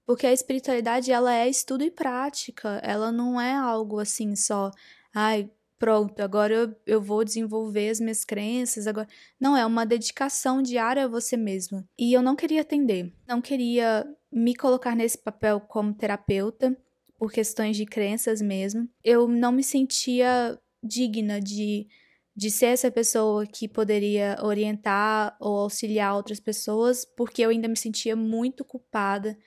Porque 0.06 0.26
a 0.26 0.32
espiritualidade, 0.32 1.10
ela 1.10 1.34
é 1.34 1.48
estudo 1.48 1.82
e 1.82 1.90
prática. 1.90 2.80
Ela 2.82 3.10
não 3.10 3.40
é 3.40 3.54
algo 3.54 3.98
assim 3.98 4.36
só, 4.36 4.70
ai, 5.14 5.50
pronto, 5.78 6.20
agora 6.20 6.54
eu, 6.54 6.76
eu 6.86 7.00
vou 7.00 7.24
desenvolver 7.24 7.90
as 7.90 8.00
minhas 8.00 8.24
crenças, 8.24 8.86
agora... 8.86 9.08
Não, 9.40 9.56
é 9.56 9.64
uma 9.64 9.86
dedicação 9.86 10.62
diária 10.62 11.04
a 11.04 11.08
você 11.08 11.36
mesma. 11.36 11.86
E 11.98 12.12
eu 12.12 12.22
não 12.22 12.36
queria 12.36 12.60
atender. 12.60 13.12
Não 13.26 13.40
queria 13.40 14.06
me 14.30 14.54
colocar 14.54 14.94
nesse 14.94 15.16
papel 15.16 15.60
como 15.60 15.94
terapeuta, 15.94 16.76
por 17.18 17.32
questões 17.32 17.76
de 17.76 17.86
crenças 17.86 18.42
mesmo. 18.42 18.88
Eu 19.02 19.28
não 19.28 19.52
me 19.52 19.62
sentia 19.62 20.58
digna 20.82 21.40
de 21.40 21.86
de 22.36 22.50
ser 22.50 22.66
essa 22.66 22.90
pessoa 22.90 23.46
que 23.46 23.68
poderia 23.68 24.36
orientar 24.42 25.36
ou 25.38 25.58
auxiliar 25.58 26.16
outras 26.16 26.40
pessoas, 26.40 27.04
porque 27.04 27.42
eu 27.42 27.50
ainda 27.50 27.68
me 27.68 27.76
sentia 27.76 28.16
muito 28.16 28.64
culpada 28.64 29.38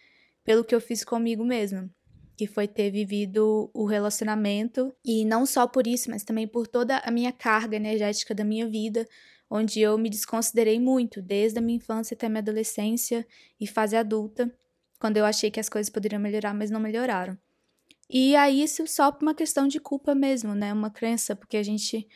pelo 0.43 0.63
que 0.63 0.73
eu 0.73 0.79
fiz 0.79 1.03
comigo 1.03 1.43
mesma, 1.43 1.89
que 2.37 2.47
foi 2.47 2.67
ter 2.67 2.89
vivido 2.89 3.69
o 3.73 3.85
relacionamento 3.85 4.95
e 5.03 5.25
não 5.25 5.45
só 5.45 5.67
por 5.67 5.85
isso, 5.85 6.09
mas 6.09 6.23
também 6.23 6.47
por 6.47 6.65
toda 6.65 6.99
a 6.99 7.11
minha 7.11 7.33
carga 7.33 7.75
energética 7.75 8.33
da 8.33 8.45
minha 8.45 8.67
vida, 8.67 9.05
onde 9.49 9.81
eu 9.81 9.97
me 9.97 10.09
desconsiderei 10.09 10.79
muito, 10.79 11.21
desde 11.21 11.59
a 11.59 11.61
minha 11.61 11.77
infância 11.77 12.15
até 12.15 12.27
a 12.27 12.29
minha 12.29 12.41
adolescência 12.41 13.27
e 13.59 13.67
fase 13.67 13.97
adulta, 13.97 14.53
quando 14.97 15.17
eu 15.17 15.25
achei 15.25 15.51
que 15.51 15.59
as 15.59 15.67
coisas 15.67 15.89
poderiam 15.89 16.21
melhorar, 16.21 16.53
mas 16.53 16.71
não 16.71 16.79
melhoraram. 16.79 17.37
E 18.09 18.35
aí 18.37 18.63
isso 18.63 18.87
só 18.87 19.11
por 19.11 19.23
uma 19.23 19.35
questão 19.35 19.67
de 19.67 19.79
culpa 19.79 20.15
mesmo, 20.15 20.55
né? 20.55 20.71
Uma 20.71 20.89
crença, 20.89 21.35
porque 21.35 21.57
a 21.57 21.63
gente 21.63 22.07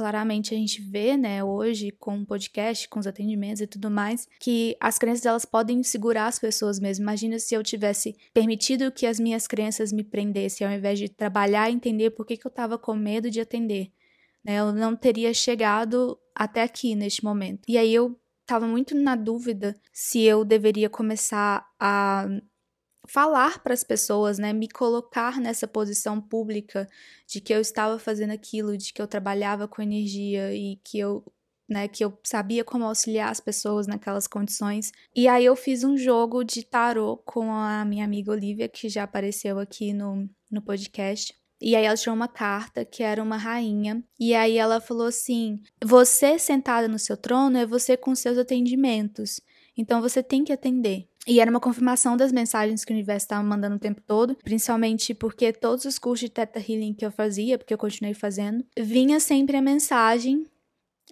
claramente 0.00 0.54
a 0.54 0.56
gente 0.56 0.80
vê, 0.80 1.14
né, 1.14 1.44
hoje 1.44 1.90
com 1.90 2.22
o 2.22 2.24
podcast, 2.24 2.88
com 2.88 2.98
os 2.98 3.06
atendimentos 3.06 3.60
e 3.60 3.66
tudo 3.66 3.90
mais, 3.90 4.26
que 4.40 4.74
as 4.80 4.98
crenças 4.98 5.26
elas 5.26 5.44
podem 5.44 5.82
segurar 5.82 6.26
as 6.26 6.38
pessoas 6.38 6.80
mesmo. 6.80 7.02
Imagina 7.02 7.38
se 7.38 7.54
eu 7.54 7.62
tivesse 7.62 8.16
permitido 8.32 8.90
que 8.90 9.04
as 9.04 9.20
minhas 9.20 9.46
crenças 9.46 9.92
me 9.92 10.02
prendessem, 10.02 10.66
ao 10.66 10.72
invés 10.72 10.98
de 10.98 11.10
trabalhar 11.10 11.68
e 11.68 11.74
entender 11.74 12.12
por 12.12 12.24
que, 12.24 12.38
que 12.38 12.46
eu 12.46 12.48
estava 12.48 12.78
com 12.78 12.94
medo 12.94 13.30
de 13.30 13.42
atender. 13.42 13.92
Né? 14.42 14.60
Eu 14.60 14.72
não 14.72 14.96
teria 14.96 15.34
chegado 15.34 16.18
até 16.34 16.62
aqui 16.62 16.94
neste 16.94 17.22
momento. 17.22 17.60
E 17.68 17.76
aí 17.76 17.92
eu 17.92 18.18
estava 18.40 18.66
muito 18.66 18.94
na 18.96 19.14
dúvida 19.14 19.78
se 19.92 20.22
eu 20.22 20.46
deveria 20.46 20.88
começar 20.88 21.62
a 21.78 22.26
falar 23.12 23.60
para 23.60 23.74
as 23.74 23.82
pessoas, 23.82 24.38
né, 24.38 24.52
me 24.52 24.68
colocar 24.68 25.40
nessa 25.40 25.66
posição 25.66 26.20
pública 26.20 26.88
de 27.26 27.40
que 27.40 27.52
eu 27.52 27.60
estava 27.60 27.98
fazendo 27.98 28.30
aquilo, 28.30 28.76
de 28.76 28.92
que 28.92 29.02
eu 29.02 29.06
trabalhava 29.08 29.66
com 29.66 29.82
energia 29.82 30.54
e 30.54 30.76
que 30.84 30.96
eu, 31.00 31.24
né, 31.68 31.88
que 31.88 32.04
eu 32.04 32.16
sabia 32.22 32.62
como 32.64 32.84
auxiliar 32.84 33.30
as 33.30 33.40
pessoas 33.40 33.88
naquelas 33.88 34.28
condições. 34.28 34.92
E 35.14 35.26
aí 35.26 35.44
eu 35.44 35.56
fiz 35.56 35.82
um 35.82 35.96
jogo 35.96 36.44
de 36.44 36.64
tarô 36.64 37.16
com 37.16 37.52
a 37.52 37.84
minha 37.84 38.04
amiga 38.04 38.30
Olivia, 38.30 38.68
que 38.68 38.88
já 38.88 39.02
apareceu 39.02 39.58
aqui 39.58 39.92
no, 39.92 40.30
no 40.48 40.62
podcast. 40.62 41.34
E 41.60 41.74
aí 41.74 41.84
ela 41.84 41.96
tirou 41.96 42.14
uma 42.14 42.28
carta 42.28 42.84
que 42.84 43.02
era 43.02 43.20
uma 43.20 43.36
rainha. 43.36 44.04
E 44.18 44.34
aí 44.34 44.56
ela 44.56 44.80
falou 44.80 45.08
assim: 45.08 45.60
Você 45.84 46.38
sentada 46.38 46.88
no 46.88 46.98
seu 46.98 47.16
trono 47.16 47.58
é 47.58 47.66
você 47.66 47.96
com 47.96 48.14
seus 48.14 48.38
atendimentos. 48.38 49.40
Então 49.76 50.00
você 50.00 50.22
tem 50.22 50.42
que 50.42 50.52
atender. 50.52 51.09
E 51.30 51.38
era 51.38 51.48
uma 51.48 51.60
confirmação 51.60 52.16
das 52.16 52.32
mensagens 52.32 52.84
que 52.84 52.92
o 52.92 52.96
universo 52.96 53.26
estava 53.26 53.40
mandando 53.40 53.76
o 53.76 53.78
tempo 53.78 54.02
todo, 54.04 54.34
principalmente 54.42 55.14
porque 55.14 55.52
todos 55.52 55.84
os 55.84 55.96
cursos 55.96 56.28
de 56.28 56.28
Theta 56.28 56.58
Healing 56.58 56.92
que 56.92 57.06
eu 57.06 57.12
fazia, 57.12 57.56
porque 57.56 57.72
eu 57.72 57.78
continuei 57.78 58.14
fazendo, 58.14 58.66
vinha 58.76 59.20
sempre 59.20 59.56
a 59.56 59.62
mensagem 59.62 60.44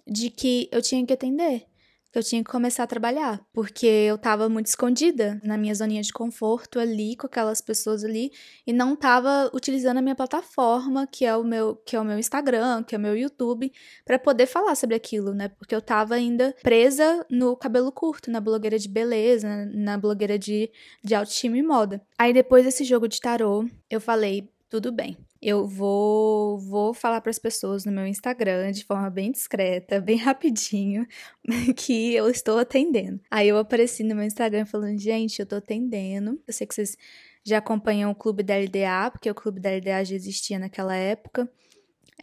de 0.05 0.29
que 0.29 0.67
eu 0.73 0.81
tinha 0.81 1.05
que 1.05 1.13
atender 1.13 1.68
que 2.11 2.17
eu 2.17 2.23
tinha 2.23 2.43
que 2.43 2.49
começar 2.49 2.83
a 2.83 2.87
trabalhar, 2.87 3.39
porque 3.53 3.85
eu 3.85 4.17
tava 4.17 4.49
muito 4.49 4.65
escondida 4.67 5.39
na 5.43 5.57
minha 5.57 5.73
zoninha 5.75 6.01
de 6.01 6.11
conforto 6.11 6.79
ali 6.79 7.15
com 7.15 7.27
aquelas 7.27 7.61
pessoas 7.61 8.03
ali 8.03 8.31
e 8.65 8.73
não 8.73 8.95
tava 8.95 9.49
utilizando 9.53 9.97
a 9.97 10.01
minha 10.01 10.15
plataforma, 10.15 11.05
que 11.05 11.25
é 11.25 11.35
o 11.35 11.43
meu, 11.43 11.75
que 11.85 11.95
é 11.95 11.99
o 11.99 12.05
meu 12.05 12.17
Instagram, 12.17 12.83
que 12.83 12.95
é 12.95 12.97
o 12.97 13.01
meu 13.01 13.15
YouTube, 13.15 13.71
para 14.03 14.17
poder 14.17 14.47
falar 14.47 14.75
sobre 14.75 14.95
aquilo, 14.95 15.33
né? 15.33 15.49
Porque 15.49 15.75
eu 15.75 15.81
tava 15.81 16.15
ainda 16.15 16.55
presa 16.63 17.25
no 17.29 17.55
cabelo 17.55 17.91
curto, 17.91 18.31
na 18.31 18.41
blogueira 18.41 18.79
de 18.79 18.89
beleza, 18.89 19.65
na 19.73 19.97
blogueira 19.97 20.37
de 20.37 20.71
de 21.03 21.15
autoestima 21.15 21.57
e 21.57 21.63
moda. 21.63 22.01
Aí 22.17 22.33
depois 22.33 22.65
desse 22.65 22.83
jogo 22.83 23.07
de 23.07 23.19
tarô, 23.19 23.65
eu 23.89 24.01
falei, 24.01 24.49
tudo 24.69 24.91
bem 24.91 25.17
eu 25.41 25.65
vou 25.67 26.57
vou 26.59 26.93
falar 26.93 27.21
para 27.21 27.29
as 27.29 27.39
pessoas 27.39 27.85
no 27.85 27.91
meu 27.91 28.05
Instagram 28.05 28.71
de 28.71 28.83
forma 28.85 29.09
bem 29.09 29.31
discreta, 29.31 30.01
bem 30.01 30.17
rapidinho, 30.17 31.07
que 31.75 32.13
eu 32.13 32.29
estou 32.29 32.57
atendendo. 32.57 33.19
Aí 33.31 33.47
eu 33.47 33.57
apareci 33.57 34.03
no 34.03 34.15
meu 34.15 34.25
Instagram 34.25 34.65
falando: 34.65 34.97
"Gente, 34.97 35.39
eu 35.39 35.43
estou 35.43 35.57
atendendo. 35.59 36.41
Eu 36.47 36.53
sei 36.53 36.67
que 36.67 36.75
vocês 36.75 36.97
já 37.43 37.57
acompanham 37.57 38.11
o 38.11 38.15
Clube 38.15 38.43
da 38.43 38.55
LDA, 38.57 39.11
porque 39.11 39.29
o 39.29 39.35
Clube 39.35 39.59
da 39.59 39.69
LDA 39.69 40.03
já 40.03 40.15
existia 40.15 40.59
naquela 40.59 40.95
época. 40.95 41.49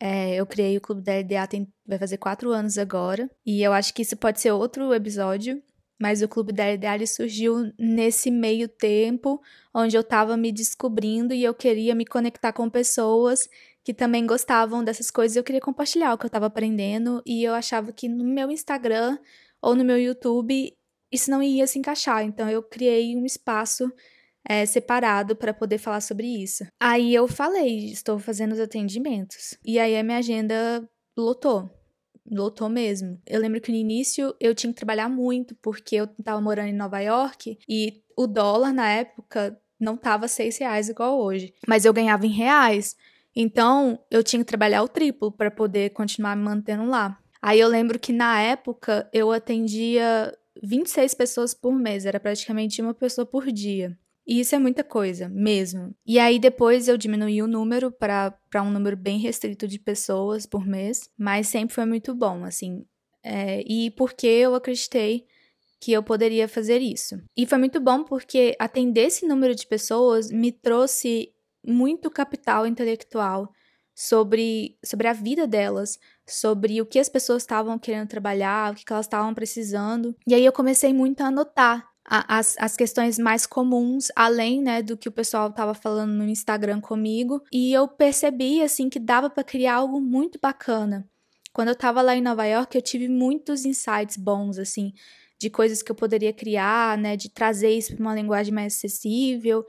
É, 0.01 0.35
eu 0.35 0.47
criei 0.47 0.77
o 0.77 0.81
Clube 0.81 1.03
da 1.03 1.19
LDA 1.19 1.47
tem, 1.47 1.73
vai 1.87 1.99
fazer 1.99 2.19
quatro 2.19 2.51
anos 2.51 2.77
agora. 2.77 3.31
E 3.45 3.63
eu 3.63 3.73
acho 3.73 3.95
que 3.95 4.03
isso 4.03 4.17
pode 4.17 4.41
ser 4.41 4.53
outro 4.53 4.93
episódio. 4.93 5.63
Mas 5.99 6.21
o 6.23 6.29
Clube 6.29 6.53
da 6.53 6.65
LDA 6.71 7.07
surgiu 7.07 7.73
nesse 7.79 8.31
meio 8.31 8.69
tempo, 8.69 9.41
onde 9.75 9.97
eu 9.97 10.03
estava 10.03 10.37
me 10.37 10.53
descobrindo 10.53 11.33
e 11.33 11.43
eu 11.43 11.55
queria 11.55 11.95
me 11.95 12.05
conectar 12.05 12.53
com 12.53 12.69
pessoas 12.69 13.49
que 13.83 13.95
também 13.95 14.27
gostavam 14.27 14.83
dessas 14.83 15.11
coisas. 15.11 15.37
Eu 15.37 15.45
queria 15.45 15.61
compartilhar 15.61 16.13
o 16.13 16.19
que 16.19 16.25
eu 16.25 16.29
estava 16.29 16.47
aprendendo. 16.47 17.23
E 17.25 17.45
eu 17.45 17.55
achava 17.55 17.93
que 17.93 18.09
no 18.09 18.25
meu 18.25 18.51
Instagram 18.51 19.17
ou 19.63 19.77
no 19.77 19.85
meu 19.85 19.97
YouTube 19.97 20.77
isso 21.13 21.31
não 21.31 21.41
ia 21.43 21.67
se 21.69 21.79
encaixar. 21.79 22.25
Então 22.25 22.51
eu 22.51 22.63
criei 22.63 23.17
um 23.17 23.25
espaço 23.25 23.89
é, 24.49 24.67
separado 24.67 25.37
para 25.37 25.55
poder 25.55 25.79
falar 25.79 26.01
sobre 26.01 26.27
isso. 26.27 26.67
Aí 26.81 27.15
eu 27.15 27.29
falei, 27.29 27.87
estou 27.87 28.19
fazendo 28.19 28.53
os 28.53 28.61
atendimentos. 28.61 29.57
E 29.65 29.79
aí 29.79 29.97
a 29.97 30.03
minha 30.03 30.19
agenda 30.19 30.89
lotou. 31.17 31.71
Lotou 32.31 32.69
mesmo. 32.69 33.21
Eu 33.27 33.41
lembro 33.41 33.61
que 33.61 33.71
no 33.71 33.79
início 33.79 34.35
eu 34.41 34.55
tinha 34.55 34.73
que 34.73 34.77
trabalhar 34.79 35.09
muito, 35.09 35.55
porque 35.57 35.97
eu 35.97 36.05
estava 36.05 36.41
morando 36.41 36.69
em 36.69 36.75
Nova 36.75 37.01
York 37.01 37.59
e 37.69 38.03
o 38.17 38.27
dólar 38.27 38.73
na 38.73 38.89
época 38.89 39.59
não 39.79 39.97
tava 39.97 40.27
seis 40.27 40.59
reais 40.59 40.89
igual 40.89 41.21
hoje. 41.21 41.53
Mas 41.67 41.85
eu 41.85 41.93
ganhava 41.93 42.27
em 42.27 42.31
reais. 42.31 42.97
Então 43.35 43.99
eu 44.11 44.25
tinha 44.25 44.41
que 44.41 44.49
trabalhar 44.49 44.83
o 44.83 44.89
triplo 44.89 45.31
para 45.31 45.51
poder 45.51 45.91
continuar 45.91 46.35
me 46.35 46.43
mantendo 46.43 46.87
lá. 46.87 47.19
Aí 47.41 47.61
eu 47.61 47.69
lembro 47.69 47.99
que 47.99 48.13
na 48.13 48.41
época 48.41 49.09
eu 49.13 49.31
atendia 49.31 50.37
26 50.63 51.15
pessoas 51.15 51.55
por 51.55 51.75
mês, 51.75 52.07
era 52.07 52.19
praticamente 52.19 52.81
uma 52.81 52.95
pessoa 52.95 53.27
por 53.27 53.53
dia. 53.53 53.97
E 54.27 54.41
isso 54.41 54.55
é 54.55 54.59
muita 54.59 54.83
coisa, 54.83 55.29
mesmo. 55.29 55.95
E 56.05 56.19
aí 56.19 56.39
depois 56.39 56.89
eu 56.89 56.97
diminuí 56.97 57.41
o 57.41 57.47
número 57.47 57.93
para 57.93 58.35
um 58.57 58.71
número 58.71 58.97
bem 58.97 59.19
restrito 59.19 59.69
de 59.69 59.79
pessoas 59.79 60.45
por 60.45 60.67
mês, 60.67 61.09
mas 61.17 61.47
sempre 61.47 61.75
foi 61.75 61.85
muito 61.85 62.15
bom, 62.15 62.45
assim. 62.45 62.85
É, 63.23 63.63
e 63.67 63.91
porque 63.93 64.27
eu 64.27 64.55
acreditei 64.55 65.27
que 65.81 65.93
eu 65.93 66.03
poderia 66.03 66.49
fazer 66.49 66.81
isso. 66.81 67.21
E 67.37 67.47
foi 67.47 67.59
muito 67.59 67.81
bom 67.81 68.03
porque 68.03 68.57
atender 68.59 69.07
esse 69.07 69.27
número 69.27 69.55
de 69.55 69.67
pessoas 69.67 70.31
me 70.31 70.51
trouxe 70.51 71.33
muito 71.65 72.11
capital 72.11 72.67
intelectual 72.67 73.53
sobre, 73.95 74.77
sobre 74.85 75.09
a 75.09 75.13
vida 75.13 75.47
delas, 75.47 75.99
sobre 76.27 76.81
o 76.81 76.87
que 76.87 76.99
as 76.99 77.09
pessoas 77.09 77.43
estavam 77.43 77.79
querendo 77.79 78.09
trabalhar, 78.09 78.73
o 78.73 78.77
que 78.77 78.93
elas 78.93 79.07
estavam 79.07 79.33
precisando. 79.35 80.15
E 80.27 80.35
aí 80.35 80.45
eu 80.45 80.53
comecei 80.53 80.93
muito 80.93 81.21
a 81.23 81.27
anotar 81.27 81.89
as, 82.09 82.57
as 82.59 82.77
questões 82.77 83.19
mais 83.19 83.47
comuns, 83.47 84.09
além, 84.15 84.63
né, 84.63 84.83
do 84.83 84.97
que 84.97 85.09
o 85.09 85.13
pessoal 85.13 85.49
estava 85.49 85.75
falando 85.75 86.13
no 86.13 86.29
Instagram 86.29 86.81
comigo, 86.81 87.43
e 87.53 87.73
eu 87.73 87.89
percebi, 87.89 88.63
assim, 88.63 88.89
que 88.89 88.99
dava 88.99 89.29
para 89.29 89.43
criar 89.43 89.77
algo 89.77 90.01
muito 90.01 90.39
bacana. 90.41 91.09
Quando 91.53 91.69
eu 91.69 91.75
estava 91.75 92.03
lá 92.03 92.15
em 92.15 92.21
Nova 92.21 92.45
York, 92.45 92.77
eu 92.77 92.83
tive 92.83 93.09
muitos 93.09 93.65
insights 93.65 94.17
bons, 94.17 94.59
assim, 94.59 94.93
de 95.41 95.51
coisas 95.51 95.83
que 95.83 95.91
eu 95.91 95.97
poderia 95.97 96.33
criar, 96.33 96.97
né, 96.97 97.17
de 97.17 97.29
trazer 97.29 97.71
isso 97.71 97.95
para 97.95 98.03
uma 98.03 98.15
linguagem 98.15 98.55
mais 98.55 98.75
acessível. 98.75 99.65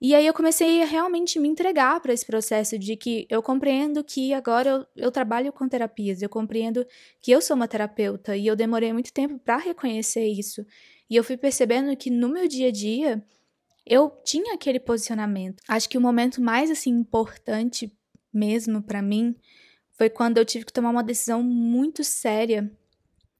E 0.00 0.14
aí 0.14 0.26
eu 0.26 0.34
comecei 0.34 0.80
a 0.80 0.86
realmente 0.86 1.40
me 1.40 1.48
entregar 1.48 2.00
para 2.00 2.12
esse 2.12 2.24
processo 2.24 2.78
de 2.78 2.96
que 2.96 3.26
eu 3.28 3.42
compreendo 3.42 4.04
que 4.04 4.32
agora 4.32 4.70
eu, 4.70 5.04
eu 5.06 5.10
trabalho 5.10 5.52
com 5.52 5.68
terapias, 5.68 6.22
eu 6.22 6.28
compreendo 6.28 6.86
que 7.20 7.32
eu 7.32 7.40
sou 7.40 7.56
uma 7.56 7.66
terapeuta 7.66 8.36
e 8.36 8.46
eu 8.46 8.54
demorei 8.54 8.92
muito 8.92 9.12
tempo 9.12 9.38
para 9.40 9.56
reconhecer 9.56 10.24
isso. 10.24 10.64
E 11.08 11.16
eu 11.16 11.24
fui 11.24 11.36
percebendo 11.36 11.96
que 11.96 12.10
no 12.10 12.28
meu 12.28 12.46
dia 12.46 12.68
a 12.68 12.72
dia 12.72 13.24
eu 13.86 14.10
tinha 14.24 14.54
aquele 14.54 14.78
posicionamento. 14.78 15.62
Acho 15.66 15.88
que 15.88 15.96
o 15.96 16.00
momento 16.00 16.42
mais 16.42 16.70
assim 16.70 16.90
importante 16.90 17.90
mesmo 18.32 18.82
para 18.82 19.00
mim 19.00 19.34
foi 19.96 20.10
quando 20.10 20.38
eu 20.38 20.44
tive 20.44 20.64
que 20.64 20.72
tomar 20.72 20.90
uma 20.90 21.02
decisão 21.02 21.42
muito 21.42 22.04
séria 22.04 22.70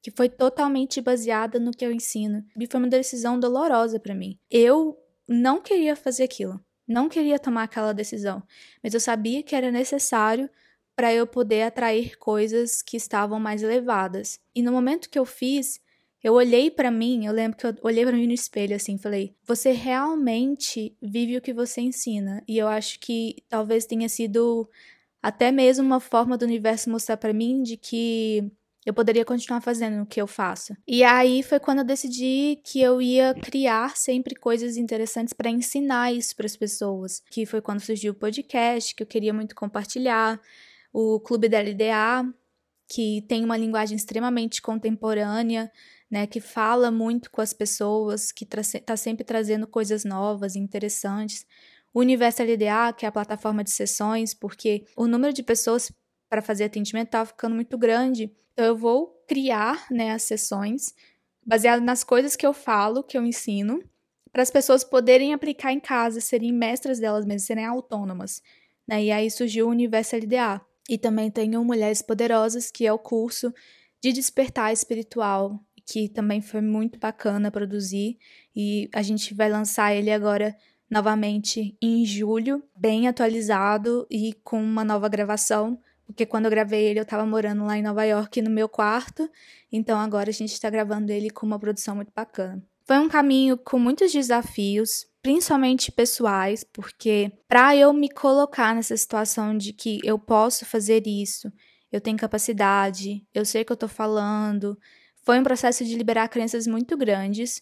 que 0.01 0.11
foi 0.11 0.29
totalmente 0.29 1.01
baseada 1.01 1.59
no 1.59 1.71
que 1.71 1.85
eu 1.85 1.91
ensino. 1.91 2.43
E 2.59 2.67
foi 2.67 2.79
uma 2.79 2.89
decisão 2.89 3.39
dolorosa 3.39 3.99
para 3.99 4.15
mim. 4.15 4.37
Eu 4.49 4.97
não 5.27 5.61
queria 5.61 5.95
fazer 5.95 6.23
aquilo, 6.23 6.59
não 6.87 7.07
queria 7.07 7.37
tomar 7.37 7.63
aquela 7.63 7.93
decisão, 7.93 8.41
mas 8.81 8.93
eu 8.93 8.99
sabia 8.99 9.43
que 9.43 9.55
era 9.55 9.71
necessário 9.71 10.49
para 10.95 11.13
eu 11.13 11.27
poder 11.27 11.61
atrair 11.61 12.17
coisas 12.17 12.81
que 12.81 12.97
estavam 12.97 13.39
mais 13.39 13.63
elevadas. 13.63 14.39
E 14.55 14.61
no 14.61 14.71
momento 14.71 15.09
que 15.09 15.19
eu 15.19 15.25
fiz, 15.25 15.79
eu 16.23 16.33
olhei 16.33 16.69
para 16.69 16.91
mim, 16.91 17.25
eu 17.25 17.33
lembro 17.33 17.57
que 17.57 17.65
eu 17.65 17.75
olhei 17.81 18.05
para 18.05 18.15
mim 18.15 18.27
no 18.27 18.33
espelho 18.33 18.75
assim, 18.75 18.97
falei: 18.97 19.35
"Você 19.45 19.71
realmente 19.71 20.95
vive 21.01 21.37
o 21.37 21.41
que 21.41 21.53
você 21.53 21.81
ensina". 21.81 22.43
E 22.47 22.57
eu 22.57 22.67
acho 22.67 22.99
que 22.99 23.37
talvez 23.47 23.85
tenha 23.85 24.09
sido 24.09 24.69
até 25.21 25.51
mesmo 25.51 25.85
uma 25.85 25.99
forma 25.99 26.37
do 26.37 26.45
universo 26.45 26.89
mostrar 26.89 27.17
para 27.17 27.33
mim 27.33 27.61
de 27.63 27.77
que 27.77 28.51
eu 28.85 28.93
poderia 28.93 29.25
continuar 29.25 29.61
fazendo 29.61 30.01
o 30.01 30.05
que 30.05 30.21
eu 30.21 30.27
faço. 30.27 30.75
E 30.87 31.03
aí 31.03 31.43
foi 31.43 31.59
quando 31.59 31.79
eu 31.79 31.83
decidi 31.83 32.59
que 32.63 32.81
eu 32.81 33.01
ia 33.01 33.33
criar 33.35 33.95
sempre 33.95 34.35
coisas 34.35 34.77
interessantes 34.77 35.33
para 35.33 35.49
ensinar 35.49 36.13
isso 36.13 36.35
para 36.35 36.45
as 36.45 36.55
pessoas. 36.55 37.21
Que 37.29 37.45
foi 37.45 37.61
quando 37.61 37.81
surgiu 37.81 38.13
o 38.13 38.15
podcast, 38.15 38.95
que 38.95 39.03
eu 39.03 39.07
queria 39.07 39.33
muito 39.33 39.53
compartilhar, 39.53 40.39
o 40.93 41.19
Clube 41.19 41.49
da 41.49 41.59
LDA, 41.59 42.33
que 42.87 43.23
tem 43.27 43.43
uma 43.45 43.57
linguagem 43.57 43.95
extremamente 43.95 44.61
contemporânea, 44.61 45.71
né, 46.09 46.25
que 46.25 46.39
fala 46.39 46.89
muito 46.89 47.29
com 47.29 47.41
as 47.41 47.53
pessoas, 47.53 48.31
que 48.31 48.43
está 48.43 48.97
sempre 48.97 49.23
trazendo 49.23 49.67
coisas 49.67 50.03
novas 50.03 50.55
e 50.55 50.59
interessantes. 50.59 51.45
O 51.93 51.99
Universo 51.99 52.41
LDA, 52.43 52.93
que 52.97 53.05
é 53.05 53.09
a 53.09 53.11
plataforma 53.11 53.63
de 53.63 53.71
sessões, 53.71 54.33
porque 54.33 54.85
o 54.95 55.07
número 55.07 55.33
de 55.33 55.43
pessoas 55.43 55.91
para 56.29 56.41
fazer 56.41 56.65
atendimento 56.65 57.07
estava 57.07 57.27
ficando 57.27 57.55
muito 57.55 57.77
grande. 57.77 58.31
Então 58.53 58.65
eu 58.65 58.75
vou 58.75 59.23
criar 59.27 59.87
né, 59.91 60.11
as 60.11 60.23
sessões 60.23 60.93
baseado 61.45 61.81
nas 61.81 62.03
coisas 62.03 62.35
que 62.35 62.45
eu 62.45 62.53
falo, 62.53 63.03
que 63.03 63.17
eu 63.17 63.25
ensino, 63.25 63.83
para 64.31 64.43
as 64.43 64.51
pessoas 64.51 64.83
poderem 64.83 65.33
aplicar 65.33 65.71
em 65.71 65.79
casa, 65.79 66.21
serem 66.21 66.53
mestras 66.53 66.99
delas 66.99 67.25
mesmas, 67.25 67.43
serem 67.43 67.65
autônomas. 67.65 68.41
Né? 68.87 69.05
E 69.05 69.11
aí 69.11 69.29
surgiu 69.31 69.67
o 69.67 69.71
Universo 69.71 70.15
LDA. 70.15 70.61
E 70.87 70.97
também 70.97 71.29
tenho 71.29 71.63
Mulheres 71.63 72.01
Poderosas, 72.01 72.71
que 72.71 72.85
é 72.85 72.93
o 72.93 72.97
curso 72.97 73.53
de 74.01 74.11
despertar 74.11 74.71
espiritual 74.71 75.59
que 75.89 76.07
também 76.07 76.39
foi 76.39 76.61
muito 76.61 76.99
bacana 76.99 77.49
produzir 77.49 78.19
e 78.55 78.87
a 78.93 79.01
gente 79.01 79.33
vai 79.33 79.49
lançar 79.49 79.91
ele 79.91 80.11
agora 80.11 80.55
novamente 80.89 81.75
em 81.81 82.05
julho, 82.05 82.63
bem 82.75 83.07
atualizado 83.07 84.05
e 84.09 84.33
com 84.43 84.61
uma 84.61 84.83
nova 84.83 85.09
gravação, 85.09 85.79
porque 86.05 86.27
quando 86.27 86.45
eu 86.45 86.51
gravei 86.51 86.85
ele 86.85 86.99
eu 86.99 87.03
estava 87.03 87.25
morando 87.25 87.65
lá 87.65 87.75
em 87.75 87.81
Nova 87.81 88.03
York 88.03 88.39
no 88.39 88.51
meu 88.51 88.69
quarto, 88.69 89.27
então 89.71 89.99
agora 89.99 90.29
a 90.29 90.33
gente 90.33 90.53
está 90.53 90.69
gravando 90.69 91.11
ele 91.11 91.31
com 91.31 91.47
uma 91.47 91.59
produção 91.59 91.95
muito 91.95 92.11
bacana. 92.15 92.63
Foi 92.85 92.97
um 92.99 93.09
caminho 93.09 93.57
com 93.57 93.79
muitos 93.79 94.11
desafios, 94.11 95.07
principalmente 95.23 95.91
pessoais, 95.91 96.63
porque 96.63 97.31
para 97.47 97.75
eu 97.75 97.91
me 97.93 98.09
colocar 98.09 98.75
nessa 98.75 98.95
situação 98.95 99.57
de 99.57 99.73
que 99.73 99.99
eu 100.03 100.19
posso 100.19 100.65
fazer 100.65 101.07
isso, 101.07 101.51
eu 101.91 101.99
tenho 101.99 102.17
capacidade, 102.17 103.25
eu 103.33 103.43
sei 103.43 103.63
o 103.63 103.65
que 103.65 103.71
eu 103.71 103.75
estou 103.75 103.89
falando, 103.89 104.77
foi 105.29 105.39
um 105.39 105.43
processo 105.43 105.85
de 105.85 105.95
liberar 105.95 106.27
crenças 106.27 106.65
muito 106.65 106.97
grandes 106.97 107.61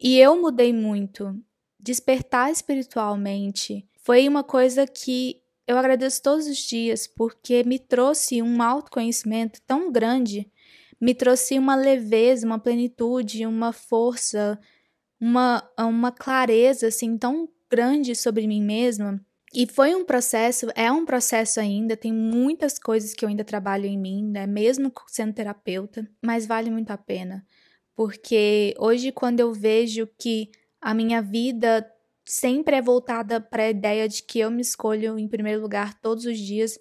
e 0.00 0.18
eu 0.18 0.42
mudei 0.42 0.72
muito. 0.72 1.40
Despertar 1.78 2.50
espiritualmente 2.50 3.88
foi 4.02 4.26
uma 4.26 4.42
coisa 4.42 4.84
que 4.88 5.40
eu 5.68 5.78
agradeço 5.78 6.20
todos 6.20 6.48
os 6.48 6.56
dias 6.56 7.06
porque 7.06 7.62
me 7.62 7.78
trouxe 7.78 8.42
um 8.42 8.60
autoconhecimento 8.60 9.60
tão 9.64 9.92
grande, 9.92 10.50
me 11.00 11.14
trouxe 11.14 11.56
uma 11.60 11.76
leveza, 11.76 12.44
uma 12.44 12.58
plenitude, 12.58 13.46
uma 13.46 13.72
força, 13.72 14.58
uma, 15.20 15.62
uma 15.78 16.10
clareza 16.10 16.88
assim 16.88 17.16
tão 17.16 17.48
grande 17.70 18.16
sobre 18.16 18.48
mim 18.48 18.60
mesma 18.60 19.24
e 19.54 19.66
foi 19.66 19.94
um 19.94 20.04
processo, 20.04 20.66
é 20.74 20.90
um 20.90 21.04
processo 21.04 21.60
ainda, 21.60 21.96
tem 21.96 22.12
muitas 22.12 22.78
coisas 22.78 23.14
que 23.14 23.24
eu 23.24 23.28
ainda 23.28 23.44
trabalho 23.44 23.86
em 23.86 23.98
mim, 23.98 24.24
né, 24.24 24.46
mesmo 24.46 24.92
sendo 25.06 25.32
terapeuta, 25.32 26.08
mas 26.22 26.46
vale 26.46 26.70
muito 26.70 26.90
a 26.90 26.98
pena. 26.98 27.46
Porque 27.94 28.74
hoje, 28.78 29.10
quando 29.10 29.40
eu 29.40 29.52
vejo 29.52 30.06
que 30.18 30.50
a 30.80 30.92
minha 30.92 31.22
vida 31.22 31.90
sempre 32.24 32.76
é 32.76 32.82
voltada 32.82 33.40
para 33.40 33.62
a 33.62 33.70
ideia 33.70 34.08
de 34.08 34.22
que 34.22 34.40
eu 34.40 34.50
me 34.50 34.60
escolho 34.60 35.18
em 35.18 35.28
primeiro 35.28 35.62
lugar 35.62 35.94
todos 36.00 36.26
os 36.26 36.38
dias, 36.38 36.78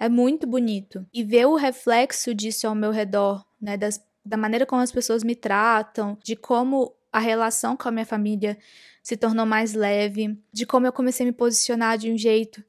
é 0.00 0.08
muito 0.08 0.46
bonito. 0.46 1.06
E 1.12 1.22
ver 1.22 1.46
o 1.46 1.56
reflexo 1.56 2.34
disso 2.34 2.66
ao 2.66 2.74
meu 2.74 2.90
redor, 2.90 3.44
né, 3.60 3.76
das, 3.76 4.02
da 4.24 4.36
maneira 4.36 4.64
como 4.64 4.80
as 4.80 4.92
pessoas 4.92 5.22
me 5.22 5.34
tratam, 5.34 6.16
de 6.22 6.36
como 6.36 6.94
a 7.14 7.20
relação 7.20 7.76
com 7.76 7.88
a 7.88 7.92
minha 7.92 8.04
família 8.04 8.58
se 9.00 9.16
tornou 9.16 9.46
mais 9.46 9.72
leve, 9.72 10.36
de 10.52 10.66
como 10.66 10.84
eu 10.84 10.92
comecei 10.92 11.24
a 11.24 11.28
me 11.28 11.32
posicionar 11.32 11.96
de 11.96 12.10
um 12.10 12.18
jeito 12.18 12.60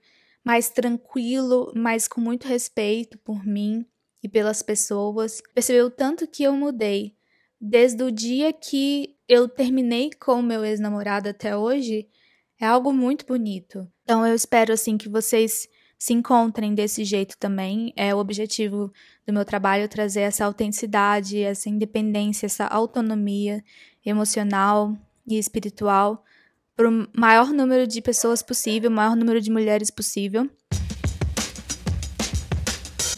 mais 0.43 0.69
tranquilo, 0.69 1.73
mas 1.75 2.08
com 2.08 2.21
muito 2.21 2.47
respeito 2.47 3.17
por 3.17 3.43
mim 3.43 3.84
e 4.21 4.29
pelas 4.29 4.62
pessoas. 4.62 5.41
Percebeu 5.55 5.89
tanto 5.89 6.27
que 6.27 6.43
eu 6.43 6.53
mudei. 6.53 7.15
Desde 7.60 8.03
o 8.03 8.12
dia 8.12 8.53
que 8.53 9.15
eu 9.27 9.49
terminei 9.49 10.12
com 10.12 10.34
o 10.34 10.43
meu 10.43 10.63
ex-namorado 10.63 11.27
até 11.27 11.58
hoje, 11.58 12.08
é 12.62 12.67
algo 12.67 12.93
muito 12.93 13.25
bonito. 13.25 13.91
Então 14.03 14.27
eu 14.27 14.36
espero 14.36 14.71
assim 14.71 14.95
que 14.95 15.10
vocês 15.10 15.67
se 15.97 16.13
encontrem 16.13 16.73
desse 16.73 17.03
jeito 17.03 17.38
também. 17.38 17.93
É 17.95 18.13
o 18.13 18.17
objetivo 18.17 18.91
do 19.25 19.34
meu 19.34 19.45
trabalho 19.45 19.88
trazer 19.88 20.21
essa 20.21 20.45
autenticidade, 20.45 21.41
essa 21.41 21.69
independência, 21.69 22.45
essa 22.45 22.65
autonomia 22.65 23.63
emocional 24.05 24.95
e 25.27 25.38
espiritual 25.38 26.23
para 26.75 26.89
o 26.89 27.08
maior 27.15 27.53
número 27.53 27.88
de 27.88 28.01
pessoas 28.01 28.41
possível, 28.41 28.89
o 28.89 28.93
maior 28.93 29.15
número 29.15 29.39
de 29.39 29.49
mulheres 29.49 29.89
possível. 29.89 30.49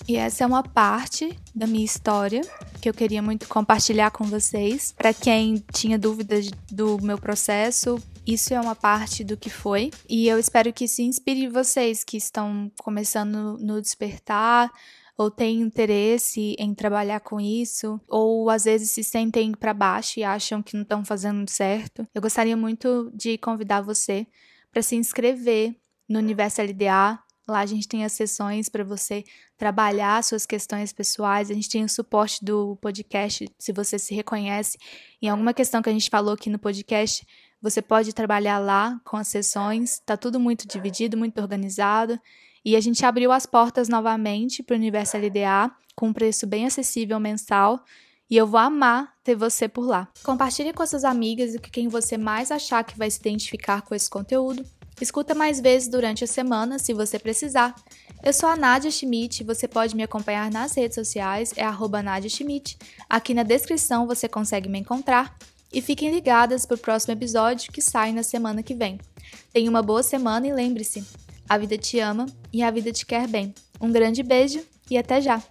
E 0.07 0.15
essa 0.15 0.43
é 0.43 0.47
uma 0.47 0.63
parte 0.63 1.37
da 1.53 1.67
minha 1.67 1.83
história 1.83 2.41
que 2.79 2.87
eu 2.87 2.93
queria 2.93 3.21
muito 3.21 3.47
compartilhar 3.47 4.11
com 4.11 4.23
vocês. 4.23 4.93
Para 4.93 5.13
quem 5.13 5.61
tinha 5.73 5.99
dúvidas 5.99 6.49
do 6.71 6.97
meu 7.01 7.17
processo, 7.17 8.01
isso 8.27 8.53
é 8.53 8.59
uma 8.59 8.75
parte 8.75 9.23
do 9.23 9.37
que 9.37 9.49
foi. 9.49 9.89
E 10.09 10.27
eu 10.27 10.37
espero 10.37 10.73
que 10.73 10.83
isso 10.83 11.01
inspire 11.01 11.47
vocês 11.47 12.03
que 12.03 12.17
estão 12.17 12.69
começando 12.77 13.57
no 13.57 13.81
despertar 13.81 14.69
ou 15.17 15.31
têm 15.31 15.61
interesse 15.61 16.55
em 16.59 16.75
trabalhar 16.75 17.21
com 17.21 17.41
isso, 17.41 17.99
ou 18.07 18.51
às 18.51 18.65
vezes 18.65 18.91
se 18.91 19.03
sentem 19.03 19.51
para 19.51 19.73
baixo 19.73 20.19
e 20.19 20.23
acham 20.23 20.61
que 20.61 20.75
não 20.75 20.83
estão 20.83 21.03
fazendo 21.03 21.49
certo. 21.49 22.07
Eu 22.13 22.21
gostaria 22.21 22.55
muito 22.55 23.11
de 23.15 23.37
convidar 23.37 23.81
você 23.81 24.27
para 24.71 24.83
se 24.83 24.95
inscrever 24.95 25.75
no 26.07 26.19
Universo 26.19 26.61
LDA. 26.61 27.19
Lá 27.47 27.61
a 27.61 27.65
gente 27.65 27.87
tem 27.87 28.05
as 28.05 28.11
sessões 28.11 28.69
para 28.69 28.83
você 28.83 29.23
trabalhar 29.57 30.23
suas 30.23 30.45
questões 30.45 30.93
pessoais. 30.93 31.49
A 31.49 31.53
gente 31.53 31.69
tem 31.69 31.83
o 31.83 31.89
suporte 31.89 32.43
do 32.43 32.75
podcast. 32.75 33.49
Se 33.57 33.71
você 33.71 33.97
se 33.97 34.13
reconhece 34.13 34.77
em 35.19 35.29
alguma 35.29 35.53
questão 35.53 35.81
que 35.81 35.89
a 35.89 35.93
gente 35.93 36.09
falou 36.09 36.33
aqui 36.33 36.49
no 36.49 36.59
podcast, 36.59 37.25
você 37.61 37.81
pode 37.81 38.13
trabalhar 38.13 38.59
lá 38.59 38.99
com 39.03 39.17
as 39.17 39.27
sessões. 39.27 39.93
Está 39.93 40.15
tudo 40.15 40.39
muito 40.39 40.67
dividido, 40.67 41.17
muito 41.17 41.41
organizado. 41.41 42.19
E 42.63 42.75
a 42.75 42.79
gente 42.79 43.05
abriu 43.05 43.31
as 43.31 43.45
portas 43.45 43.87
novamente 43.87 44.61
para 44.61 44.73
o 44.73 44.77
Universo 44.77 45.17
LDA 45.17 45.71
com 45.95 46.09
um 46.09 46.13
preço 46.13 46.45
bem 46.45 46.65
acessível 46.65 47.19
mensal. 47.19 47.83
E 48.29 48.35
eu 48.35 48.45
vou 48.45 48.59
amar 48.59 49.13
ter 49.23 49.35
você 49.35 49.67
por 49.67 49.85
lá. 49.87 50.07
Compartilhe 50.23 50.73
com 50.73 50.85
suas 50.85 51.05
amigas 51.05 51.55
e 51.55 51.59
com 51.59 51.69
quem 51.69 51.87
você 51.87 52.17
mais 52.17 52.51
achar 52.51 52.83
que 52.83 52.97
vai 52.97 53.09
se 53.09 53.19
identificar 53.19 53.81
com 53.81 53.95
esse 53.95 54.09
conteúdo. 54.09 54.65
Escuta 54.99 55.35
mais 55.35 55.59
vezes 55.59 55.87
durante 55.87 56.23
a 56.23 56.27
semana, 56.27 56.79
se 56.79 56.91
você 56.93 57.19
precisar. 57.19 57.75
Eu 58.23 58.33
sou 58.33 58.49
a 58.49 58.55
Nadia 58.55 58.89
Schmidt, 58.89 59.43
você 59.43 59.67
pode 59.67 59.95
me 59.95 60.03
acompanhar 60.03 60.51
nas 60.51 60.75
redes 60.75 60.95
sociais, 60.95 61.53
é 61.55 61.63
arroba 61.63 62.01
Nadia 62.01 62.29
Schmidt. 62.29 62.77
Aqui 63.07 63.33
na 63.33 63.43
descrição 63.43 64.07
você 64.07 64.27
consegue 64.27 64.67
me 64.67 64.79
encontrar. 64.79 65.37
E 65.71 65.81
fiquem 65.81 66.11
ligadas 66.11 66.65
para 66.65 66.75
o 66.75 66.79
próximo 66.79 67.13
episódio 67.13 67.71
que 67.71 67.81
sai 67.81 68.11
na 68.11 68.23
semana 68.23 68.63
que 68.63 68.73
vem. 68.73 68.99
Tenha 69.51 69.69
uma 69.69 69.81
boa 69.81 70.03
semana 70.03 70.47
e 70.47 70.53
lembre-se, 70.53 71.03
a 71.47 71.57
vida 71.57 71.77
te 71.77 71.99
ama 71.99 72.25
e 72.51 72.63
a 72.63 72.71
vida 72.71 72.91
te 72.91 73.05
quer 73.05 73.27
bem. 73.27 73.53
Um 73.79 73.91
grande 73.91 74.23
beijo 74.23 74.63
e 74.89 74.97
até 74.97 75.21
já! 75.21 75.41